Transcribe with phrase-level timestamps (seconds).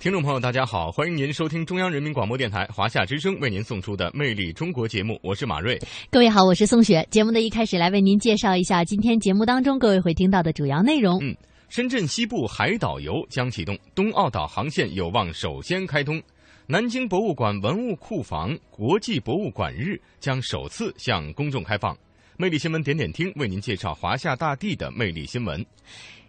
[0.00, 5.76] 听众朋友，大家好，欢迎您收听中央人民广播电台华夏之声为您送出的《魅力中国》节目，我是马瑞。
[6.08, 7.04] 各位好，我是宋雪。
[7.10, 11.18] 节目的一开始，来为您介绍一下今天节目当中各位会听到的主要内容。
[11.20, 11.36] 嗯，
[11.68, 16.22] 深圳西部海岛游将启动，东澳岛航线有望首先开通。
[16.68, 21.96] 南京博物馆文物库房国际博物馆日将首次向公众开放。
[22.36, 25.66] 魅力新闻点点听为您介绍华夏大地的魅力新闻。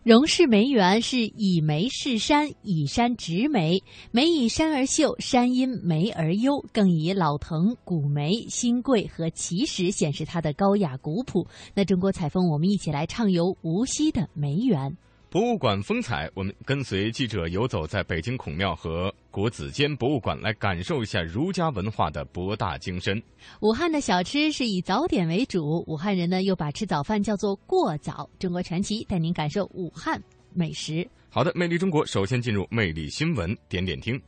[0.04, 11.46] 荣氏梅园是以梅饰山，以山植梅，梅以山而秀，山因梅而幽，更以老藤、古梅、新桂和奇石显示它的高雅古朴。
[11.76, 14.96] 那中国采风，我们一起来畅游无锡的梅园。
[15.32, 23.22] 博物馆风采，我们跟随记者游走在北京孔庙和国子监博物馆，来感受一下儒家文化的博大精深。
[23.62, 28.28] 武汉的小吃是以早点为主，武汉人呢又把吃早饭叫做过早。
[28.40, 30.20] 中国传奇带您感受武汉
[30.52, 31.08] 美食。
[31.30, 34.20] 好的，魅力中国，首先进入魅力新闻点点听。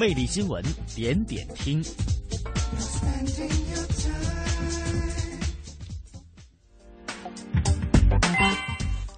[0.00, 0.64] 魅力新闻
[0.94, 1.82] 点点听。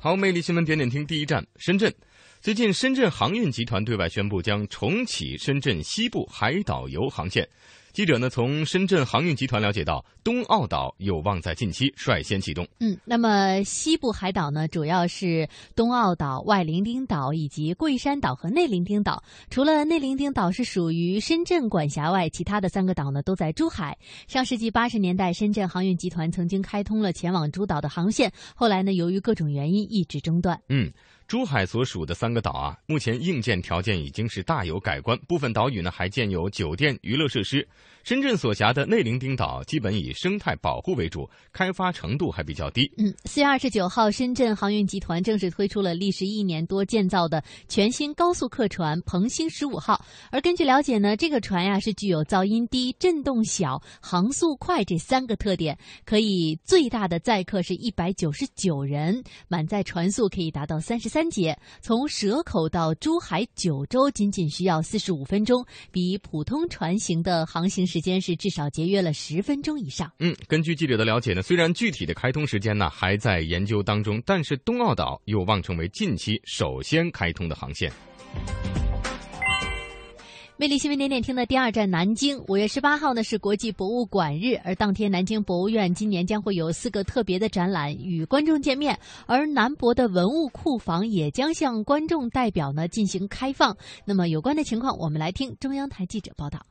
[0.08, 1.94] 好，魅力新闻点点听第一站，深圳。
[2.40, 7.46] 最近，深圳航运集团对外宣布将重启深圳西部海岛游航线。
[7.98, 12.64] 记者呢从深圳航运集团了解到，东澳岛有望在近期率先启动。
[12.78, 19.20] 嗯，那么西部海岛呢，主要是东澳岛、外伶仃岛以及桂山岛和内伶仃岛。
[19.50, 23.98] 除了内伶仃岛是属于深圳管辖外，其他的三个岛呢都在珠海。
[24.28, 30.56] 上世纪八十年代，深圳航运集团曾经开通了前往珠岛的航线，后来呢，由于各种原因一直中断。
[30.68, 30.88] 嗯，
[31.28, 37.68] 珠海所属的三个岛啊，目前硬件条件已经是大有改观，部分岛屿呢还建有酒店、娱乐设施。
[38.08, 42.90] 深圳所辖的内伶仃岛基本以生态保护为主，开发程度还比较低。
[42.96, 50.02] 嗯，四月二十九号，深圳航运集团正式推出了历时一年多建造的全新高速客船“鹏星十五号”。
[50.32, 55.76] 而根据了解呢，这个船呀是具有噪音低、震动小、航速快这三个特点，
[56.06, 61.54] 可以最大的载客是一百九十九人，满载船速可以达到三十三节。
[61.82, 70.10] 从蛇口到珠海、九州仅仅需要四十五分钟，比普通船型的航行时间是至少节约了十分钟以上。
[70.18, 77.92] 嗯，根据记者的了解呢，虽然具体的开通时间呢还在研究当中，但是东澳岛有望成为近期首先开通的航线。
[80.60, 93.76] 魅力新闻点点听的第二站南京，五月十八号呢是国际博物馆日，而当天南京博物院今年将会有四个特别的展览与观众见面，而南博的文物库房也将向观众代表呢进行开放。
[94.04, 96.66] 那么有关的情况，我们来听中央台记者报道。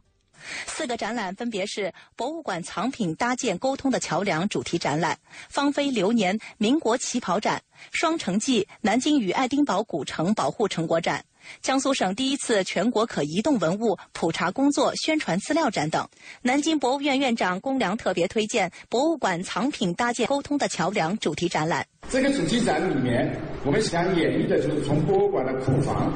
[0.66, 5.18] 四个展览分别是博物馆藏品搭建沟通的桥梁主题展览、
[5.50, 7.62] 芳菲流年民国旗袍展、
[7.92, 11.24] 双城记南京与爱丁堡古城保护成果展。
[11.62, 16.06] 江苏省第一次全国可移动文物普查工作宣传资料展等。
[16.42, 21.88] 南京博物院院长龚良特别推荐博物馆藏品搭建沟通的桥梁主题展览。
[22.10, 23.34] 这个主题展里面，
[23.64, 26.12] 我们想演绎的就是从博物馆的库房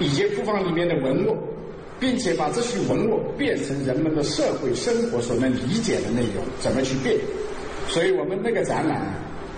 [0.00, 1.38] 以及库房里面的文物，
[2.04, 7.16] 并且把这些文物变成人们的社会生活所能理解的内容，怎么去变。
[7.88, 9.00] 所以我们那个展览，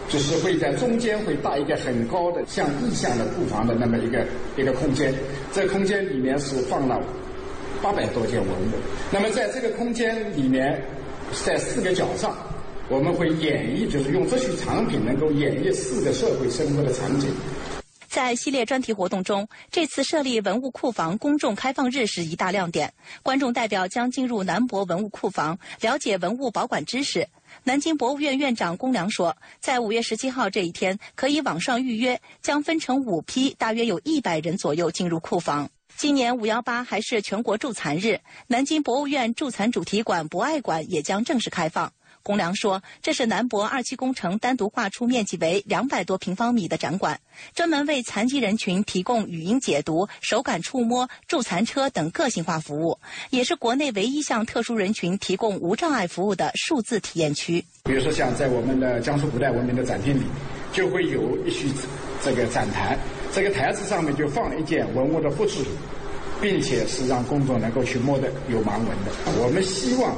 [0.09, 4.25] 就是会在中间会搭一个很高的像意象的库房的那么一个
[4.57, 5.13] 一个空间，
[5.53, 7.03] 这空间里面是放了
[7.83, 8.79] 八百多件文物。
[9.11, 10.81] 那么在这个空间里面，
[11.45, 12.33] 在四个角上，
[12.89, 17.29] 我们会演绎，就是用这些藏品能够演绎四个社会生活的场景。
[18.17, 22.91] 在系列专题活动中，这次设立文物库房公众开放日是一大亮点。
[23.23, 27.29] 观众代表将进入南博文物库房，了解文物保管知识。
[27.65, 35.69] 南京博物院院长龚良说，在五月十七号这一天可以网上预约，将分成五批，大约有一百人左右进入库房。
[35.95, 41.93] 今年五幺八还是全国助残日，南京博物院助残主题馆博爱馆也将正式开放。
[42.27, 47.21] 龚良说，这是南博二期工程单独划出面积为两百多平方米的展馆，
[47.55, 52.99] 专门为残疾人群提供语音解读、手感触摸、助残车等个性化服务，
[53.31, 57.65] 也是国内唯一向特殊人群提供无障碍服务的数字体验区。
[57.85, 60.25] 比如说，像在我们的江苏古代文明的展厅里，
[60.73, 61.71] 就会有一区
[62.25, 62.99] 这个展台，
[63.33, 65.67] 这个台子上面就放了一件文物的复制品，
[66.41, 69.13] 并且是让公众能够去摸的有盲文的。
[69.41, 70.13] 我们希望。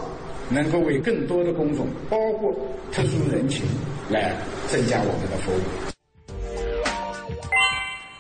[0.51, 2.55] 能够为更多的公众，包括
[2.91, 3.67] 特殊人群，
[4.09, 4.35] 来
[4.67, 5.61] 增加我们的服务。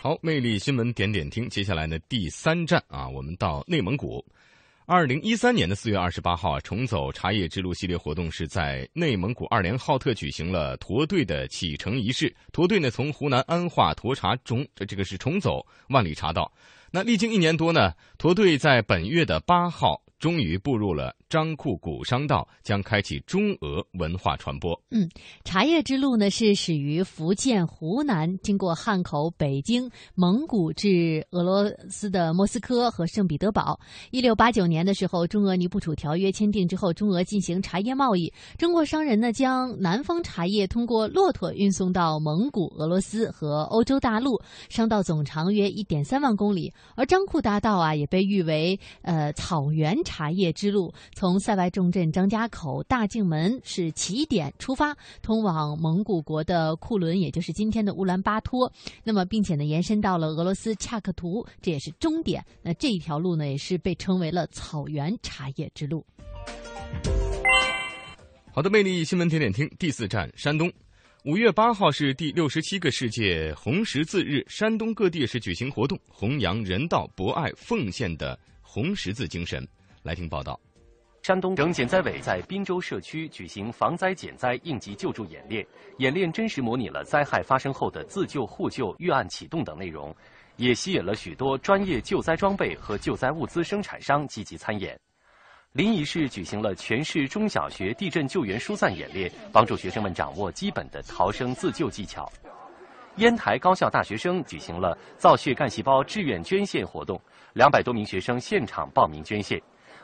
[0.03, 4.23] 好，魅力新闻点点听，接下来呢第三站啊，我们到内蒙古。
[4.85, 12.35] 二零一三年的四月二十八号啊，重走茶叶之路系列活动是在内蒙古二连浩特举行了驼队的启程仪式。
[12.53, 16.53] 驼队呢从湖南安化沱茶中，这个是重走万里茶道。
[16.91, 20.03] 那历经一年多呢，驼队在本月的八号。
[20.19, 24.79] 终于步入了张库古商道，将开启中俄文化传播。
[24.91, 25.09] 嗯，
[25.45, 33.79] 茶叶之路呢是始于福建、湖南，经过汉口、北京、蒙古至俄罗斯的莫斯科和圣彼得堡。
[34.11, 38.33] 一六八九年的时候，中俄尼布楚条约签订之后，中俄进行茶叶贸易。
[38.57, 44.41] 中国商人呢将南方茶叶通过骆驼运送到蒙古、俄罗斯和欧洲大陆，
[44.71, 46.73] 商道总长约一点三万公里。
[46.97, 49.99] 而张库大道啊，也被誉为呃草原。
[50.05, 58.73] 茶叶之路从塞外重镇张家口大境门是起点出发，通往蒙古国的库伦，也就是今天的乌兰巴托。
[59.03, 62.47] 那么，并且呢，延伸到了俄罗斯恰克图，这也是终点。
[62.63, 66.07] 那这一条路呢，也是被称为了草原茶叶之路。
[68.53, 70.73] 好的，魅力新闻点点听第四站山东，
[71.25, 79.67] 五月八号是第六十七个世界红十字日，山东各地是举行活动，弘扬人道、博爱、奉献的红十字精神。
[80.05, 80.59] 来听报道。
[81.29, 85.63] 山东省减灾委在滨州社区举行防灾减灾应急救助演练，
[85.99, 90.17] 演练真实模拟了灾害发生后的自救互救、预案启动等内容，
[90.57, 94.99] 也吸引了许多专业救灾装备和救灾物资生产商积极参演。
[95.73, 102.27] 临沂市举行了全市中小学地震救援疏散演练，帮助学生们掌握基本的逃生自救技巧。
[103.17, 107.21] 烟台高校大学生举行了造血干细胞志愿捐献活动，
[107.53, 109.61] 两百多名学生现场报名捐献。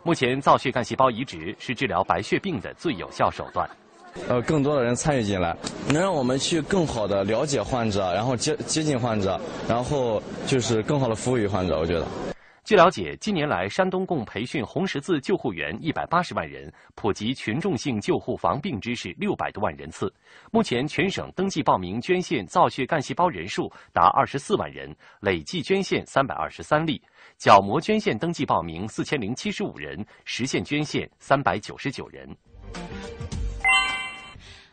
[0.07, 3.69] 目前，造血干细胞移植是治疗白血病的最有效手段。
[4.29, 5.57] 呃，更多的人参与进来，
[5.89, 11.79] 能让我们去更好的了解患者，然后接接近患者，然后就是更好的服务于患者。
[11.79, 12.07] 我觉得。
[12.65, 20.11] 据了解，近年来山东共培训红十字救护员一百八十万人，普及群众性救护防病知识六百多万人次。
[20.51, 26.99] 目前，全省登记报名捐献造血干细胞人数达二十四万人，累计捐献三百二十三例；
[27.45, 32.27] 角膜捐献登记报名四千零七十五人，实现捐献三百九十九人。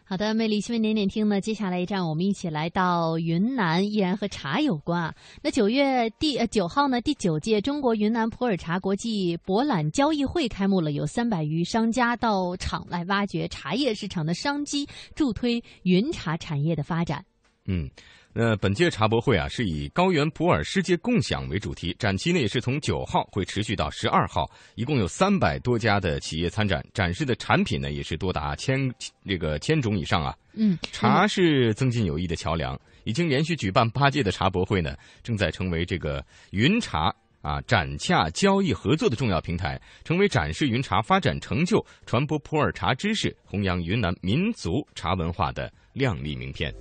[0.06, 1.42] 好的，魅力新闻点点听呢。
[1.42, 5.14] 接下来一站，我们一起来到云南，依然和茶有关啊。
[5.44, 17.22] 那九月第呃九号呢，第九届中国云南普洱茶国际博览交易会开幕了，有三百余商家到场来挖掘茶叶市场的商机，助推云茶产业的发展。
[17.66, 17.90] 嗯。
[18.34, 28.80] 那本届茶博会啊，是以高原普洱世界共享为主题，展期呢也是从九号会持续到十二号，一共有三百多家的企业参展，展示的产品呢也是多达千
[29.26, 30.34] 这个千种以上啊。
[30.54, 46.74] 嗯，茶是增进友谊的桥梁，已经连续举办八届的茶博会呢，正在成为这个云茶啊展洽交易合作的重要平台，成为展示云茶发展成就、传播普洱茶知识、弘扬云南民族茶文化的亮丽名片。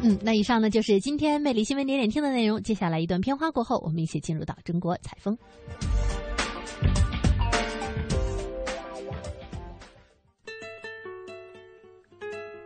[0.00, 2.62] 嗯，那以上呢就是今天魅力新闻点点听的内容。
[2.62, 5.36] 接下来一段片花过后，我们一起进入到中国采风。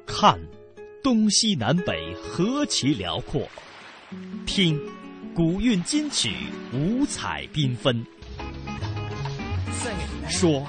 [0.07, 0.39] 看，
[1.03, 3.41] 东西南北何其辽阔；
[4.47, 4.79] 听，
[5.35, 6.31] 古韵金曲
[6.73, 7.97] 五彩缤纷；
[10.29, 10.65] 说，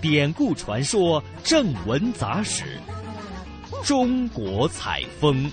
[0.00, 2.64] 典故传说正文杂史。
[3.84, 5.48] 中国采风。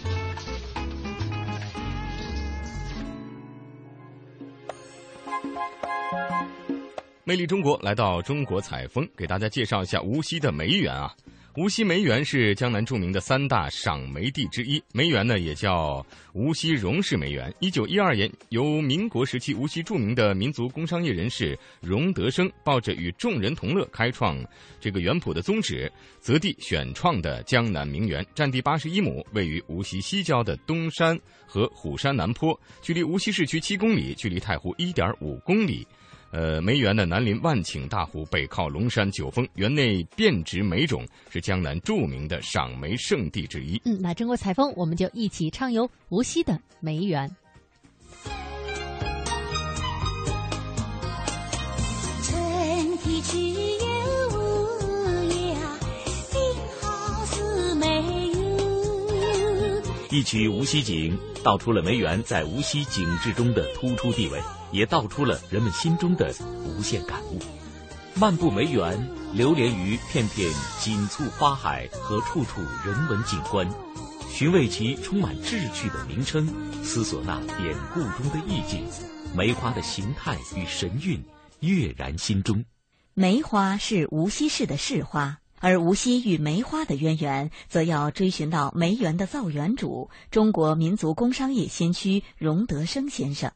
[7.25, 11.15] 魅力中国来到中国采风，给大家介绍一下无锡的梅园啊。
[11.55, 17.53] 无锡梅园是江南著名的三大赏梅地之一，梅园呢也叫无锡荣氏梅园。
[17.61, 24.37] 一九一二年，由民国时期无锡著名的民族工商业人士荣德生抱着与众人同乐、开创
[24.81, 25.89] 这个园圃的宗旨，
[26.19, 35.87] 择地选创的江南名园，占地八十一亩，位于无锡西郊的东山和虎山南坡，距离无锡市区七公里，距离太湖一点五公里。
[36.33, 43.79] 呃，梅园的南临万顷大湖，北靠龙山九峰，园内遍植梅种，是江南著名的赏梅圣地之一。
[43.85, 47.29] 嗯，那中国采风，我们就一起畅游无锡的梅园。
[60.09, 64.39] 一曲《无锡景》，道出了梅园在无锡景致中的突出地位，
[64.73, 66.33] 也道出了人们心中的
[66.65, 67.39] 无限感悟。
[68.15, 73.67] 漫步梅园，流连于片片锦簇花海和处处人文景观，
[74.29, 76.47] 寻味其充满志趣的名称，
[76.83, 78.85] 思索那典故中的意境，
[79.35, 81.23] 梅花的形态与神韵
[81.61, 82.65] 跃然心中。
[83.15, 93.51] 梅花是无锡市的市花，而无锡与梅花的渊源，则要追寻到梅园的造园主——中国民族工商业先驱荣德生先生。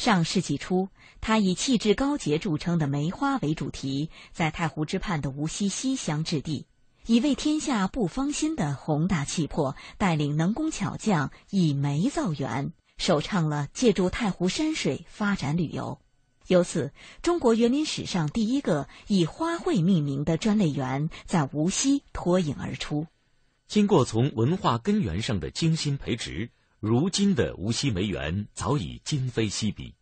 [0.00, 0.88] 上世纪初，
[1.20, 6.64] 他以气质高洁著称的梅花为主题，在太湖之畔的无锡西乡置地，
[7.04, 16.00] 以为天下不芳心的宏大气魄，带领能工巧匠以梅造园，首创了借助太湖山水发展旅游。
[16.46, 23.06] 由此，中国园林史上第一个以花卉命名的专类园在无锡脱颖而出。
[23.68, 26.48] 经过从文化根源上的精心培植。
[26.80, 29.94] 如今的无锡梅园早已今非昔比。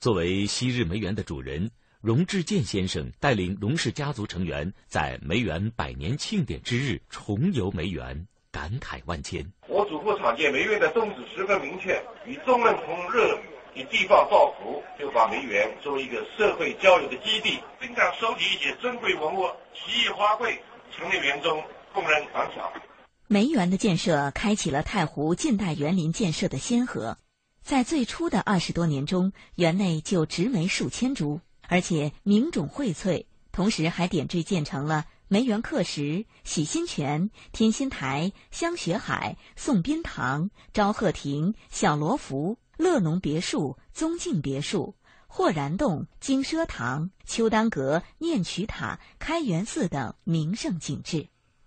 [0.00, 9.48] 作为昔日梅园的主人，荣志健先生带领荣氏家族成员在梅园百年庆典之日重游梅园，感慨万千。
[9.68, 13.38] 我祖父创建梅园的宗旨十分明确：与众人同乐，
[13.76, 20.58] 与地方造福，就把梅园作为一个社会交流的基地，并常收集一些珍贵文物、奇异花卉，
[20.90, 21.62] 陈列园中
[21.92, 22.72] 供人赏巧。
[23.34, 27.18] 梅园的建设开启了太湖近代园林建设的先河，
[27.64, 44.94] 在最初的二十多年中，园内就植梅数千株，而且名种荟萃，同时还点缀建成了梅园刻石、洗心泉、天心台、香雪海、宋宾堂、昭鹤亭、小罗浮、乐农别墅、宗敬别墅、
[45.26, 51.26] 霍然洞、金奢堂、秋丹阁、念曲塔、开元寺等名胜景致。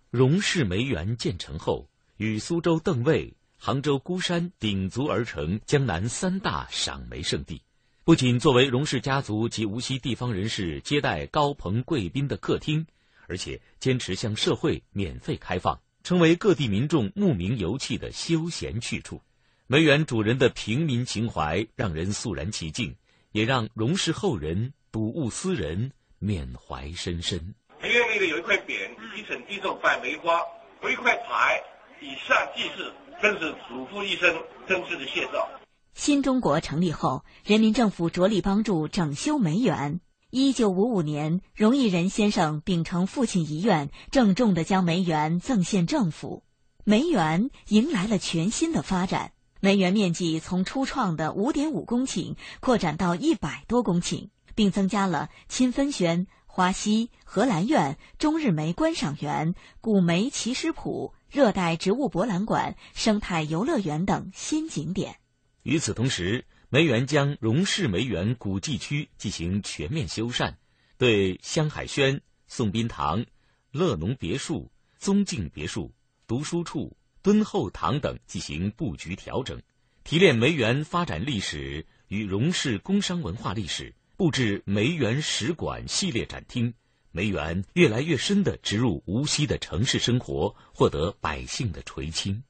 [0.10, 7.62] 荣氏梅园建成后，与苏州邓尉、杭州孤山鼎足而成江南三大赏梅圣地。
[8.06, 12.88] 不仅作为荣氏家族及无锡地方人士接待高朋贵宾的客厅，
[13.28, 19.22] 而且坚持向社会免费开放，成为各地民众慕名游憩的休闲去处。
[19.68, 22.96] 梅园主人的平民情怀让人肃然起敬，
[23.34, 27.54] 也让荣氏后人睹物思人，缅怀深深。
[27.81, 28.89] 梅园内的有一块匾。
[29.15, 30.41] 一层地种摆梅花，
[30.84, 31.60] 有一块牌，
[32.01, 34.36] 以善济世，更是祖父一生
[34.67, 35.50] 真挚的谢照。
[35.93, 40.00] 新中国成立后，人民政府着力帮助整修梅园。
[40.29, 46.43] 一九五五年，荣毅仁先生秉承父亲遗愿，郑重地将梅园赠献政府。
[46.84, 56.27] 梅园迎来了全新的发展，梅园面积从初创的五点五公顷扩展到一百多公顷，并增加了亲分轩。
[56.58, 65.20] 花溪、荷兰苑、中日梅观赏园、古梅奇石谱、热带植物博览馆、生态游乐园等新景点。
[65.62, 70.56] 与此同时，梅园将荣氏梅园古迹区进行全面修缮，
[70.98, 73.24] 对香海轩、宋宾堂、
[73.70, 75.94] 乐农别墅、宗敬别墅、
[76.26, 79.62] 读书处、敦厚堂等进行布局调整，
[80.04, 83.94] 提炼梅园发展历史与荣氏工商文化历史。
[84.17, 86.74] 布置梅园史馆系列展厅，
[87.12, 92.41] 梅园越来越深地植入无锡的城市生活，获得百姓的垂青。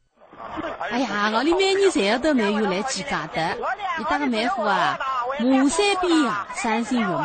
[0.89, 3.57] 哎呀，我里每年侪要到梅园来几家的，
[3.97, 4.99] 你打个梅花啊，
[5.41, 7.17] 马山边呀，赏心悦目，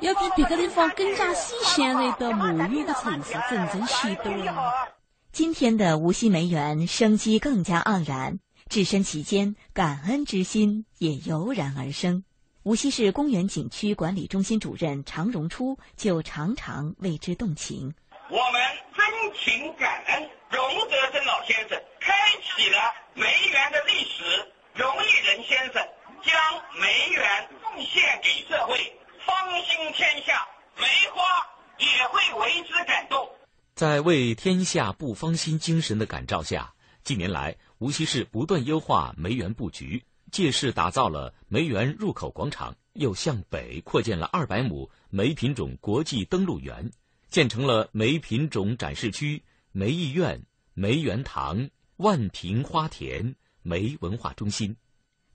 [0.00, 4.92] 要比别个地方更加新鲜的一道梅园的城市，真正显多了。
[5.32, 12.22] 今天的无锡梅园生机更加盎然，置身其间，感恩之心也油然而生。
[12.64, 17.92] 无锡市公园景区管理中心主任常荣初就常常为之动情。
[18.30, 18.62] 我们
[18.94, 22.78] 真情感恩荣德生老先生，开启了
[23.14, 24.22] 梅园的历史。
[24.74, 25.82] 荣毅仁先生
[26.22, 26.32] 将
[26.80, 31.20] 梅园奉献给社会，芳心天下，梅花
[31.78, 33.28] 也会为之感动。
[33.74, 40.04] 在为天下不芳心精神的感召下，近年来无锡市不断优化梅园布局。
[40.32, 46.90] 借势打造了梅园入口广场，又向北扩建了二百亩梅品种国际登陆园，
[47.28, 54.76] 建成了梅品种展示区、梅艺苑、梅园堂、万平花田、梅文化中心。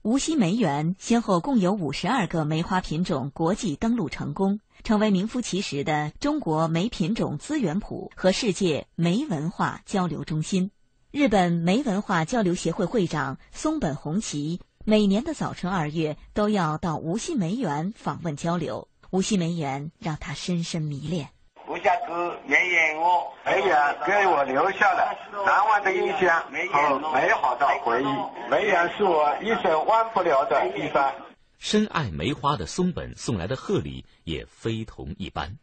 [0.02, 10.72] 无锡梅园先后共有五十二个梅花品种国际登录成功，成为名副其实的中国梅品种资源谱和世界梅文化交流中心。
[11.10, 21.28] 日本梅文化交流协会会长松本弘奇每年的早春二月都要到无锡梅园访问交流，无锡梅园让他深深迷恋。
[21.68, 23.76] 无下子绵延我梅园
[24.06, 25.14] 给我留下了
[25.44, 26.42] 难忘的印象
[26.72, 28.06] 和美好的回忆。
[28.50, 31.12] 梅园是我一生忘不了的地方。
[31.58, 35.54] 深爱梅花的松本送来的贺礼也非同一般。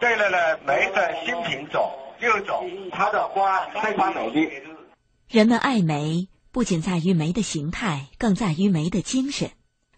[0.00, 4.50] 对了了，梅的新品种六种，它的花非常美丽。
[5.28, 9.50] 人们爱梅，不仅在于梅的形态，更在于梅的精神。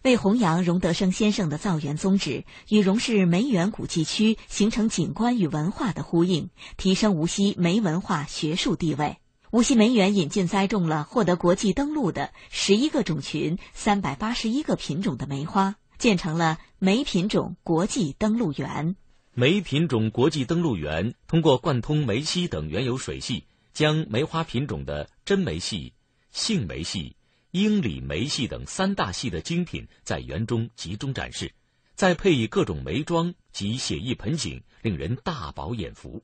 [0.03, 9.17] 为弘扬荣德生先生的造园宗旨，与荣氏梅园古迹区形成景观与文化的呼应，提升无锡梅文化学术地位。
[9.51, 18.95] 无锡梅园引进栽种了获得国际登录的十一个种群、三百八十一个品种的梅花，建成了梅品种国际登录园。
[19.33, 25.93] 梅品种国际登录园通过贯通梅溪等原有水系，将梅花品种的真梅系、
[26.31, 27.15] 杏梅系。
[27.51, 31.53] 英里梅系等三大系的精品在园中集中展示，
[31.95, 36.23] 再配以各种梅庄及写意盆景，令人大饱眼福。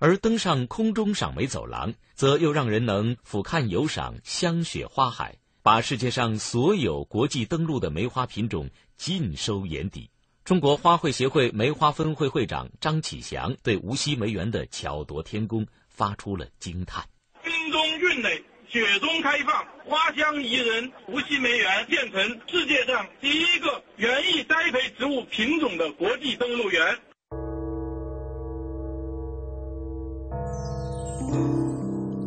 [0.00, 10.10] 而登上空中赏梅走廊，则又让人能俯瞰游赏香雪花海，把世界上所有国际登陆的梅花品种尽收眼底。
[10.44, 17.08] 中国花卉协会梅花分会会长张启祥对无锡梅园的巧夺天工发出了惊叹：
[17.44, 18.42] 冰中韵美。
[18.74, 20.90] 雪中开放，花香宜人。
[21.06, 26.82] 无锡梅园建成世界上第一个园艺栽培植物品种的国际登陆园。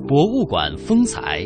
[0.07, 1.45] 博物馆风采。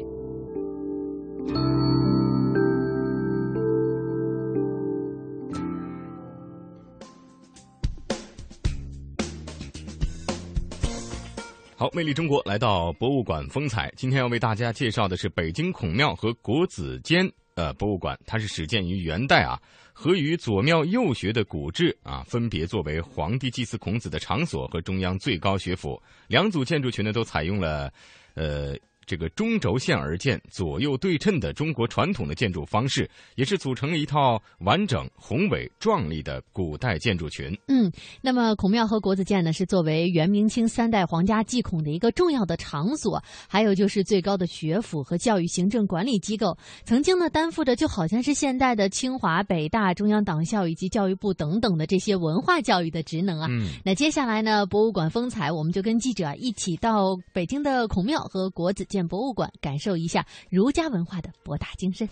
[11.82, 13.92] 好，魅力中国来到博物馆风采。
[13.98, 19.60] 今天要为大家介绍的是北京孔庙和国子监呃博物馆，它是始建于元代啊，
[19.92, 26.00] 和与左庙右学的古制啊，分别作为皇帝祭祀孔子的场所和中央最高学府。
[26.28, 27.92] 两组建筑群呢，都采用了
[28.36, 28.78] 呃。
[29.12, 37.54] 这个中轴线而建、左右对称的中国传统的建筑方式，也是组成了一套完整、宏伟、壮丽的古代建筑群。
[37.68, 53.48] 嗯，那么孔庙和国子监呢，是作为元、明清三代皇家祭孔的一个重要的场所，还有就是最高的学府和教育行政管理机构，曾经呢担负着就好像是现代的清华、北大、中央党校以及教育部等等的这些文化教育的职能啊。
[53.50, 59.01] 嗯，那接下来呢，博物馆风采，我们就跟记者一起到北京的孔庙和国子监。
[59.08, 62.08] 博物馆感受一下儒家文化的博大精深，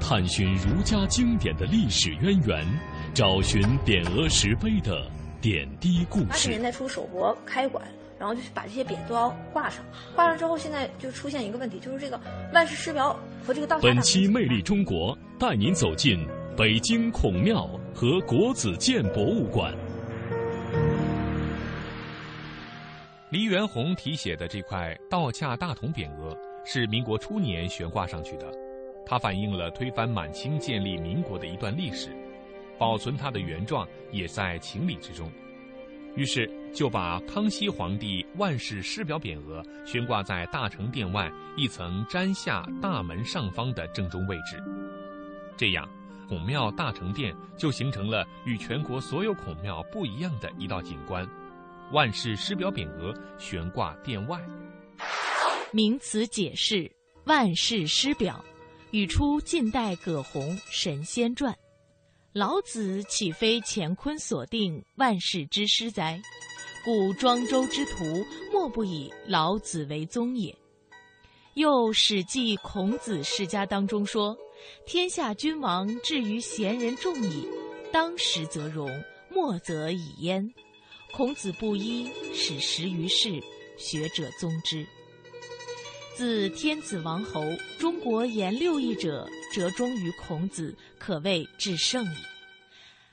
[0.00, 2.66] 探寻儒家经典的历史渊源，
[3.14, 6.62] 找寻匾额石碑的点滴故事八十年。
[6.62, 7.82] 代初首博开馆，
[8.18, 9.82] 然后就把这些匾都要挂上，
[10.14, 12.20] 挂上之后，现在就出现一个问题，就是这个
[12.52, 19.74] 万世师表和这个道本期《魅力中国》带您走进北京孔庙和国子监博物馆。
[23.32, 28.52] 黎元洪题写的这块道洽大同匾额是民国初年悬挂上去的，
[29.06, 32.14] 它反映了推翻满清、建立民国的一段历史，
[32.78, 35.32] 保存它的原状也在情理之中。
[36.14, 44.62] 于是就把康熙皇帝万世师表匾额悬挂在大成殿外一层檐下大门上方的正中位置，
[45.56, 45.88] 这样
[46.28, 51.26] 孔庙大成殿就形成了与全国所有孔庙不一样的一道景观。
[51.92, 54.40] 万世师表匾额悬挂殿外。
[55.72, 56.90] 名词解释：
[57.26, 58.42] 万世师表，
[58.92, 61.52] 语出晋代葛洪《神仙传》。
[62.32, 66.18] 老子岂非乾坤所定万世之师哉？
[66.82, 70.56] 故庄周之徒莫不以老子为宗也。
[71.54, 74.34] 又《史记·孔子世家》当中说
[74.86, 77.46] ：“天下君王至于贤人众矣，
[77.92, 78.88] 当时则荣，
[79.30, 80.50] 末则已焉。”
[81.14, 83.38] 孔子不一，使十余世，
[83.76, 84.86] 学者宗之。
[86.16, 87.42] 自天子王侯，
[87.78, 92.16] 中国言六艺者，折中于孔子，可谓至圣矣。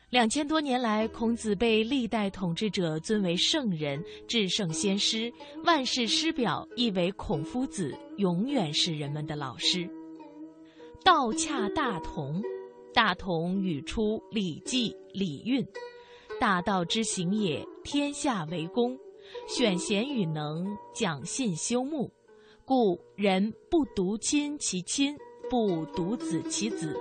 [0.09, 5.29] 两千多年来，孔子被历代统治者尊为圣人、至圣先师，
[5.65, 9.85] 万世师表亦为孔夫子永远是人们的老师。
[11.03, 12.41] 道洽大同，
[12.93, 15.61] 大同语出《礼记·礼运》。
[16.39, 18.95] 大道之行也，天下为公。
[19.47, 22.07] 选贤与能，讲信修睦。
[22.63, 25.17] 故人不独亲其亲，
[25.49, 26.95] 不独子其子。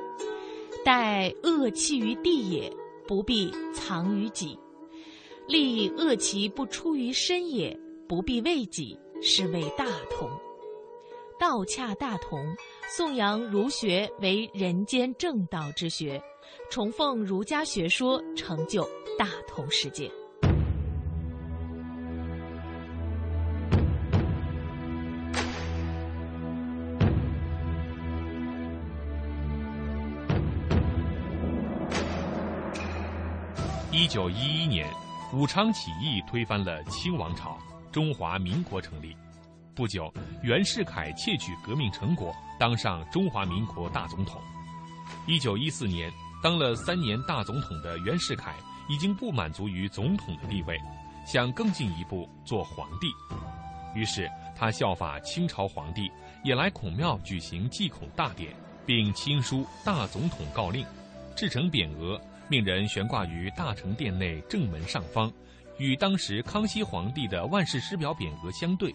[0.83, 2.75] 待恶弃于地也，
[3.07, 4.59] 不必藏于己；
[5.47, 10.31] 立恶其不出于身也，不必为己，是谓大同。
[11.39, 12.57] 道洽大同，
[12.97, 16.19] 颂扬儒学为人间正道之学，
[16.71, 20.11] 崇奉儒家学说，成就大同世界。
[33.99, 34.89] 一九一一年，
[35.33, 37.59] 武昌起义推翻了清王朝，
[37.91, 39.17] 中华民国成立。
[39.75, 40.09] 不久，
[40.41, 44.41] 袁世凯窃取革命成果，当上中华民国大总统。
[45.27, 48.55] 一九一四年，当了三年大总统的袁世凯
[48.89, 50.81] 已经不满足于总统的地位，
[51.27, 53.09] 想更进一步做皇帝。
[53.97, 56.09] 于是，他效法清朝皇帝，
[56.45, 58.55] 也来孔庙举行祭孔大典，
[58.87, 60.87] 并亲书《大总统诰令》，
[61.35, 62.17] 制成匾额。
[62.49, 65.31] 命人悬挂于大成殿内正门上方，
[65.77, 68.95] 与当时康熙皇帝的万世师表匾额相对。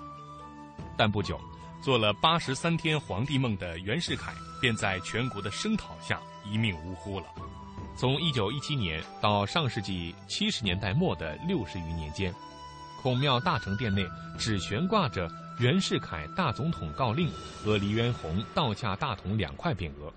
[0.98, 1.39] 但不久，
[1.84, 6.20] 做了八十三天皇帝梦的袁世凯，便在全国的声讨下
[6.52, 7.28] 一命呜呼了。
[7.96, 12.34] 从一九一七年到上世纪七十年代末的六十余年间，
[13.04, 14.04] 孔庙大成殿内
[14.39, 17.32] 只悬挂着袁世凯大总统诰令
[17.63, 20.12] 和黎元洪道洽大同两块匾额。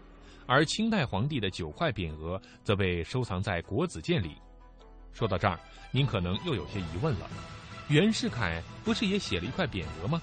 [0.46, 4.36] 而清代皇帝的九块匾额则被收藏在国子监里。
[5.12, 5.58] 说到这儿，
[5.90, 7.28] 您可能又有些疑问了：
[7.88, 10.20] 袁世凯不是也写了一块匾额吗？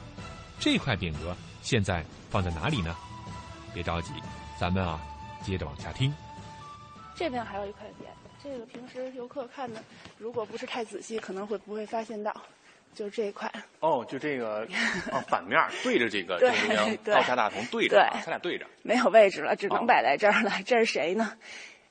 [0.60, 2.96] 这块匾额现在放在哪里呢？
[3.74, 4.12] 别着急，
[4.60, 5.02] 咱们啊，
[5.44, 6.14] 接着往下听。
[7.16, 8.06] 这边还有一块匾，
[8.44, 9.84] 这个平时游客看的，
[10.18, 12.34] 如果不是太仔细，可能会不会发现到。
[12.96, 14.68] 就这一块哦，就这个
[15.12, 20.52] 哦，反面对着这个正中央道家大同对着，他俩对着，没有位置了，只能摆在这儿了。
[20.66, 21.38] 这是谁呢？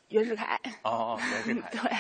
[0.08, 0.60] 袁世凯。
[0.82, 1.70] 哦哦，袁世凯。
[1.72, 1.90] 对，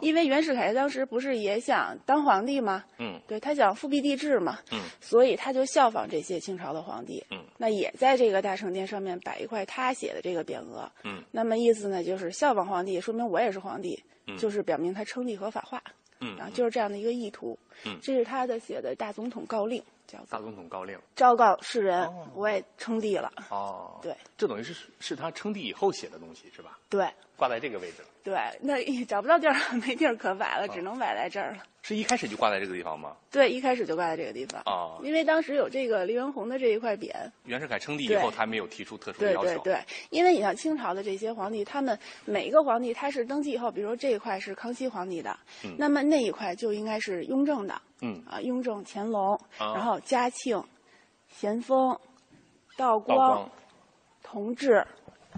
[0.00, 2.84] 因为袁世凯当时不是也想当皇帝吗？
[2.98, 3.20] 嗯。
[3.28, 4.58] 对他想复辟帝制嘛。
[4.72, 4.80] 嗯。
[5.00, 7.24] 所以他就效仿这些清朝的皇帝。
[7.30, 7.38] 嗯。
[7.56, 10.90] 那也在这个大成殿上面摆一块他写的这个匾额。
[11.04, 11.22] 嗯。
[11.30, 15.80] 那么意思呢，就是效仿皇帝，说明我也是皇帝，嗯、就是表明他称帝合法化。
[16.22, 17.58] 嗯，然后就是这样的一个意图。
[17.84, 23.32] 嗯，这是他的写的大总统告令，叫大总统诰令，昭告世人，我也称帝了。
[23.50, 26.78] 哦，对，这等于是是他称帝以后写的东西是吧？
[26.88, 28.08] 对，挂在这个位置了。
[28.24, 31.64] 对，那找不到地儿，没地儿可摆了，只能摆在这儿了。
[31.82, 33.16] 是一开始就挂在这个地方吗？
[33.32, 34.62] 对，一开始就挂在这个地方。
[34.66, 37.10] 哦，因为当时有这个黎元洪的这一块匾。
[37.46, 39.48] 袁世凯称帝以后，他没有提出特殊的要求。
[39.48, 47.80] 对对对，因为你像清朝的这些皇帝，他们每一个皇帝他是登基以后，比如说这一块是康熙皇帝的，嗯、那么那一块就应该是雍正的。
[48.02, 48.22] 嗯。
[48.28, 50.62] 啊，雍正、乾隆，啊、然后嘉庆、
[51.28, 51.98] 咸丰、
[52.76, 53.50] 道光、
[54.22, 54.86] 同治，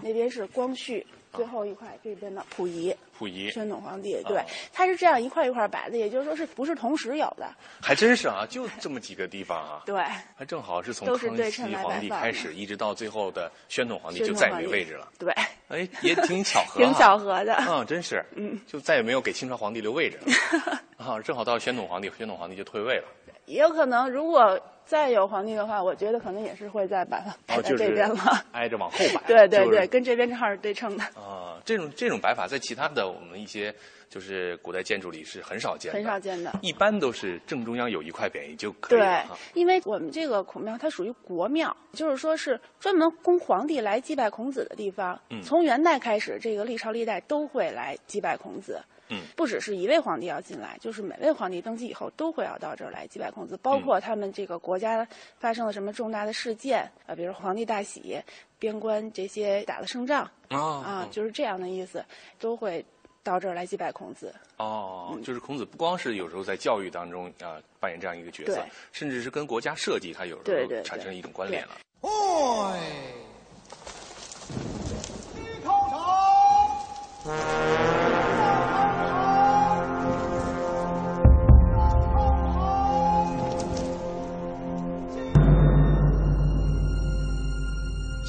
[0.02, 1.06] 那边是光绪。
[1.32, 7.48] 最后一块这边的溥仪，溥仪，宣统皇帝，对，他是这样一块一块摆的，也就是说是不是同时有的？
[7.80, 9.82] 还真是啊，就这么几个地方啊。
[9.86, 10.02] 对，
[10.36, 11.18] 还正好是从康
[11.50, 15.08] 熙皇帝开始，一直到最后的宣统皇帝就再也没位置了。
[15.18, 15.32] 对，
[15.68, 17.54] 哎，也挺巧合， 挺巧合的。
[17.68, 20.82] 嗯，真是，嗯，就再也没有给清朝皇帝留位置了。
[20.98, 23.04] 啊，正好到宣统皇帝，宣统皇帝就退位了。
[23.46, 29.22] 也有可能，如果再有皇帝的话，我觉得可能也是会再把它摆在这边了，挨着往后摆。
[29.26, 31.04] 对对对，跟这边正好是对称的。
[31.14, 33.74] 啊，这种这种摆法在其他的我们一些
[34.08, 36.52] 就是古代建筑里是很少见的，很少见的。
[36.62, 39.26] 一般都是正中央有一块匾就可以了。
[39.28, 45.20] 对，因为我们这个孔庙它属于国庙，就是说是专门供皇帝来祭拜孔子的地方。
[45.30, 48.80] 嗯，从元代开始，这个历朝历代都会来祭拜孔子。
[49.10, 55.06] 嗯，不只是一位皇帝要进来，就是每位皇帝登基以后都会要到这儿来祭拜孔子，包括他们这个国家
[55.38, 58.18] 发生了什么重大的事件啊，比如皇帝大喜、
[58.58, 62.02] 边关这些打了胜仗啊啊，就是这样的意思，
[62.38, 62.82] 都会
[63.24, 64.32] 到这儿来祭拜孔子。
[64.58, 71.78] 哦，就是孔子不光是有时候在教育当中啊扮演这样一个角色，甚至是跟国家设计，他有时候产生一种关联了。
[72.02, 72.80] 哎，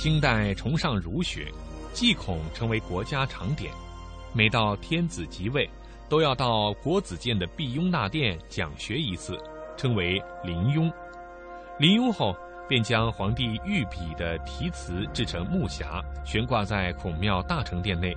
[0.02, 1.52] 清代崇尚儒学，
[1.94, 3.74] 祭孔成为国家常典。
[4.36, 5.70] 每到天子即位，
[6.10, 9.42] 都要到国子监的辟雍大殿讲学一次，
[9.78, 10.92] 称为临雍。
[11.80, 12.36] 临雍后，
[12.68, 18.14] 便将皇帝御笔的题词制成木匣，悬挂在孔庙大成殿内。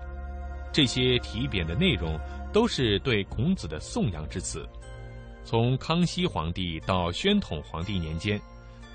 [0.73, 2.19] 这些题匾的内容
[2.53, 4.69] 都是对孔子的颂扬之词。
[5.45, 8.41] 从康熙皇帝到宣统皇帝年间，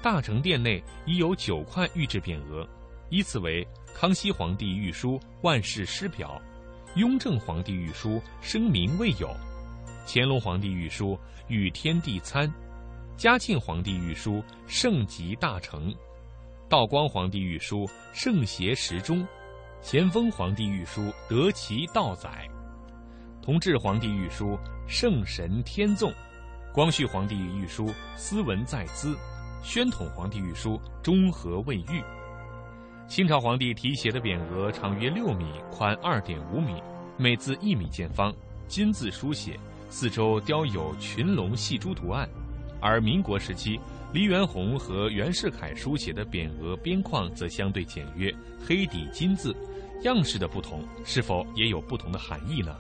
[0.02, 2.68] 大成殿内已有九块御制匾额，
[3.10, 6.40] 依次为康熙皇帝御书“万世师表”，
[6.96, 9.36] 雍正皇帝御书“声名未有”，
[10.06, 11.18] 乾隆皇帝御书
[11.50, 12.52] “与天地参”，
[13.18, 15.92] 嘉庆皇帝御书“圣极大成”，
[16.70, 19.28] 道光皇帝御书“圣协时中”，
[19.82, 22.48] 咸丰皇帝御书“得其道载”，
[23.42, 24.56] 同治皇帝御书
[24.88, 26.14] “圣神天纵”，
[26.72, 29.18] 光绪皇帝御书“斯文在兹”，
[29.64, 32.04] 宣统皇帝御书“中和未遇”。
[33.14, 36.82] 清朝皇帝题写的匾额长约六米，宽二点五米，
[37.16, 38.34] 每字一米见方，
[38.68, 39.56] 金字书写，
[39.88, 42.28] 四周雕有群龙戏珠图案。
[42.82, 43.80] 而民国时期，
[44.12, 48.34] 黎元洪和袁世凯书写的匾额边框则相对简约，
[48.66, 49.56] 黑底金字，
[50.02, 52.76] 样式的不同，是否也有不同的含义呢？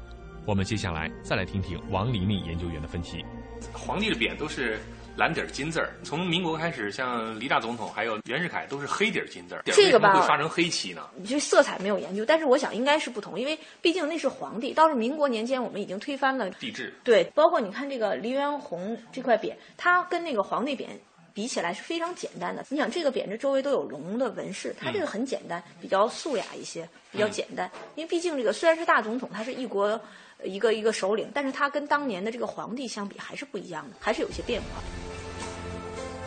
[0.47, 3.23] 我们接下来再来听听王黎明研究员的分析。
[3.71, 4.79] 皇帝的匾都是。
[5.15, 9.61] 蓝底儿金字儿，从民国开始，像黎大总统还有袁世凯都是黑底儿金字儿。
[9.65, 11.07] 这个吧，会刷成黑漆呢？
[11.15, 14.73] 你这色彩没有研究，但是我想应该是不同，因为毕竟那是皇帝。
[14.73, 16.91] 倒是民国年间，我们已经推翻了帝制。
[17.03, 20.87] 对，包括你看这个黎元洪这块匾，它跟那个皇帝匾
[21.31, 22.65] 比起来是非常简单的。
[22.69, 27.69] 你想这个匾这周围都有龙的纹饰，它这个很简单，比较素雅一些，比较简单。
[27.93, 29.99] 因为毕竟这个虽然是大总统，他是一国
[30.45, 34.67] 一个一个首领，但是他跟当年的这个皇帝相比还是不一样的，还是有些变化。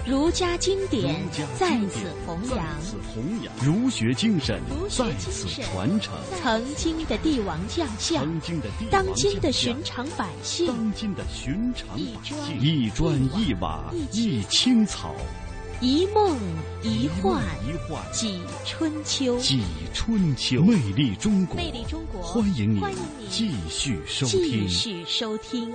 [0.08, 1.16] 儒家经典
[1.58, 2.64] 在此弘扬，
[3.60, 6.14] 儒学精神在此传承。
[6.40, 8.24] 曾经的帝王将相，
[8.88, 15.12] 当今的寻常百姓，当今的寻常百姓，一砖一瓦一青草，
[15.80, 16.38] 一梦
[16.82, 17.44] 一幻
[18.10, 19.38] 几春秋。
[19.38, 19.62] 几
[19.92, 22.82] 春秋，魅力中国，魅力中国，欢迎你
[23.28, 24.40] 继续收听。
[24.40, 25.70] 继续收听。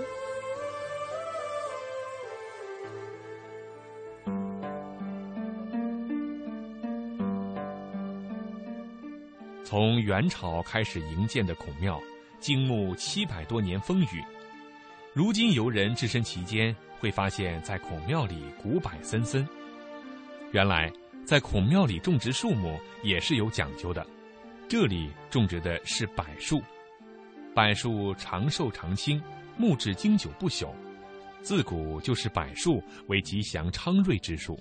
[9.63, 12.01] 从元朝开始营建的孔庙，
[12.39, 14.23] 经历七百多年风雨，
[15.13, 19.47] 如今游人置身其间，会发现，在孔庙里古柏森森。
[20.51, 20.91] 原来，
[21.25, 24.05] 在孔庙里种植树木也是有讲究的，
[24.67, 26.61] 这里种植的是柏树，
[27.55, 29.21] 柏树长寿长青，
[29.57, 30.69] 木质经久不朽，
[31.41, 34.59] 自古就是柏树为吉祥昌瑞之树，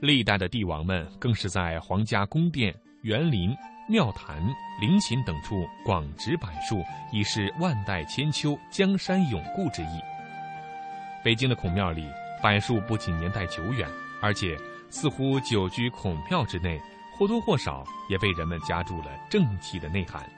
[0.00, 3.56] 历代的帝王们更是在皇家宫殿、园林。
[3.88, 4.40] 庙坛、
[4.80, 6.80] 陵寝等处广植柏树，
[7.12, 10.00] 以示万代千秋、江山永固之意。
[11.24, 12.06] 北京的孔庙里，
[12.40, 13.88] 柏树不仅年代久远，
[14.22, 14.56] 而且
[14.90, 16.80] 似乎久居孔庙之内，
[17.16, 20.28] 或多或少也被人们加注了正气的内涵。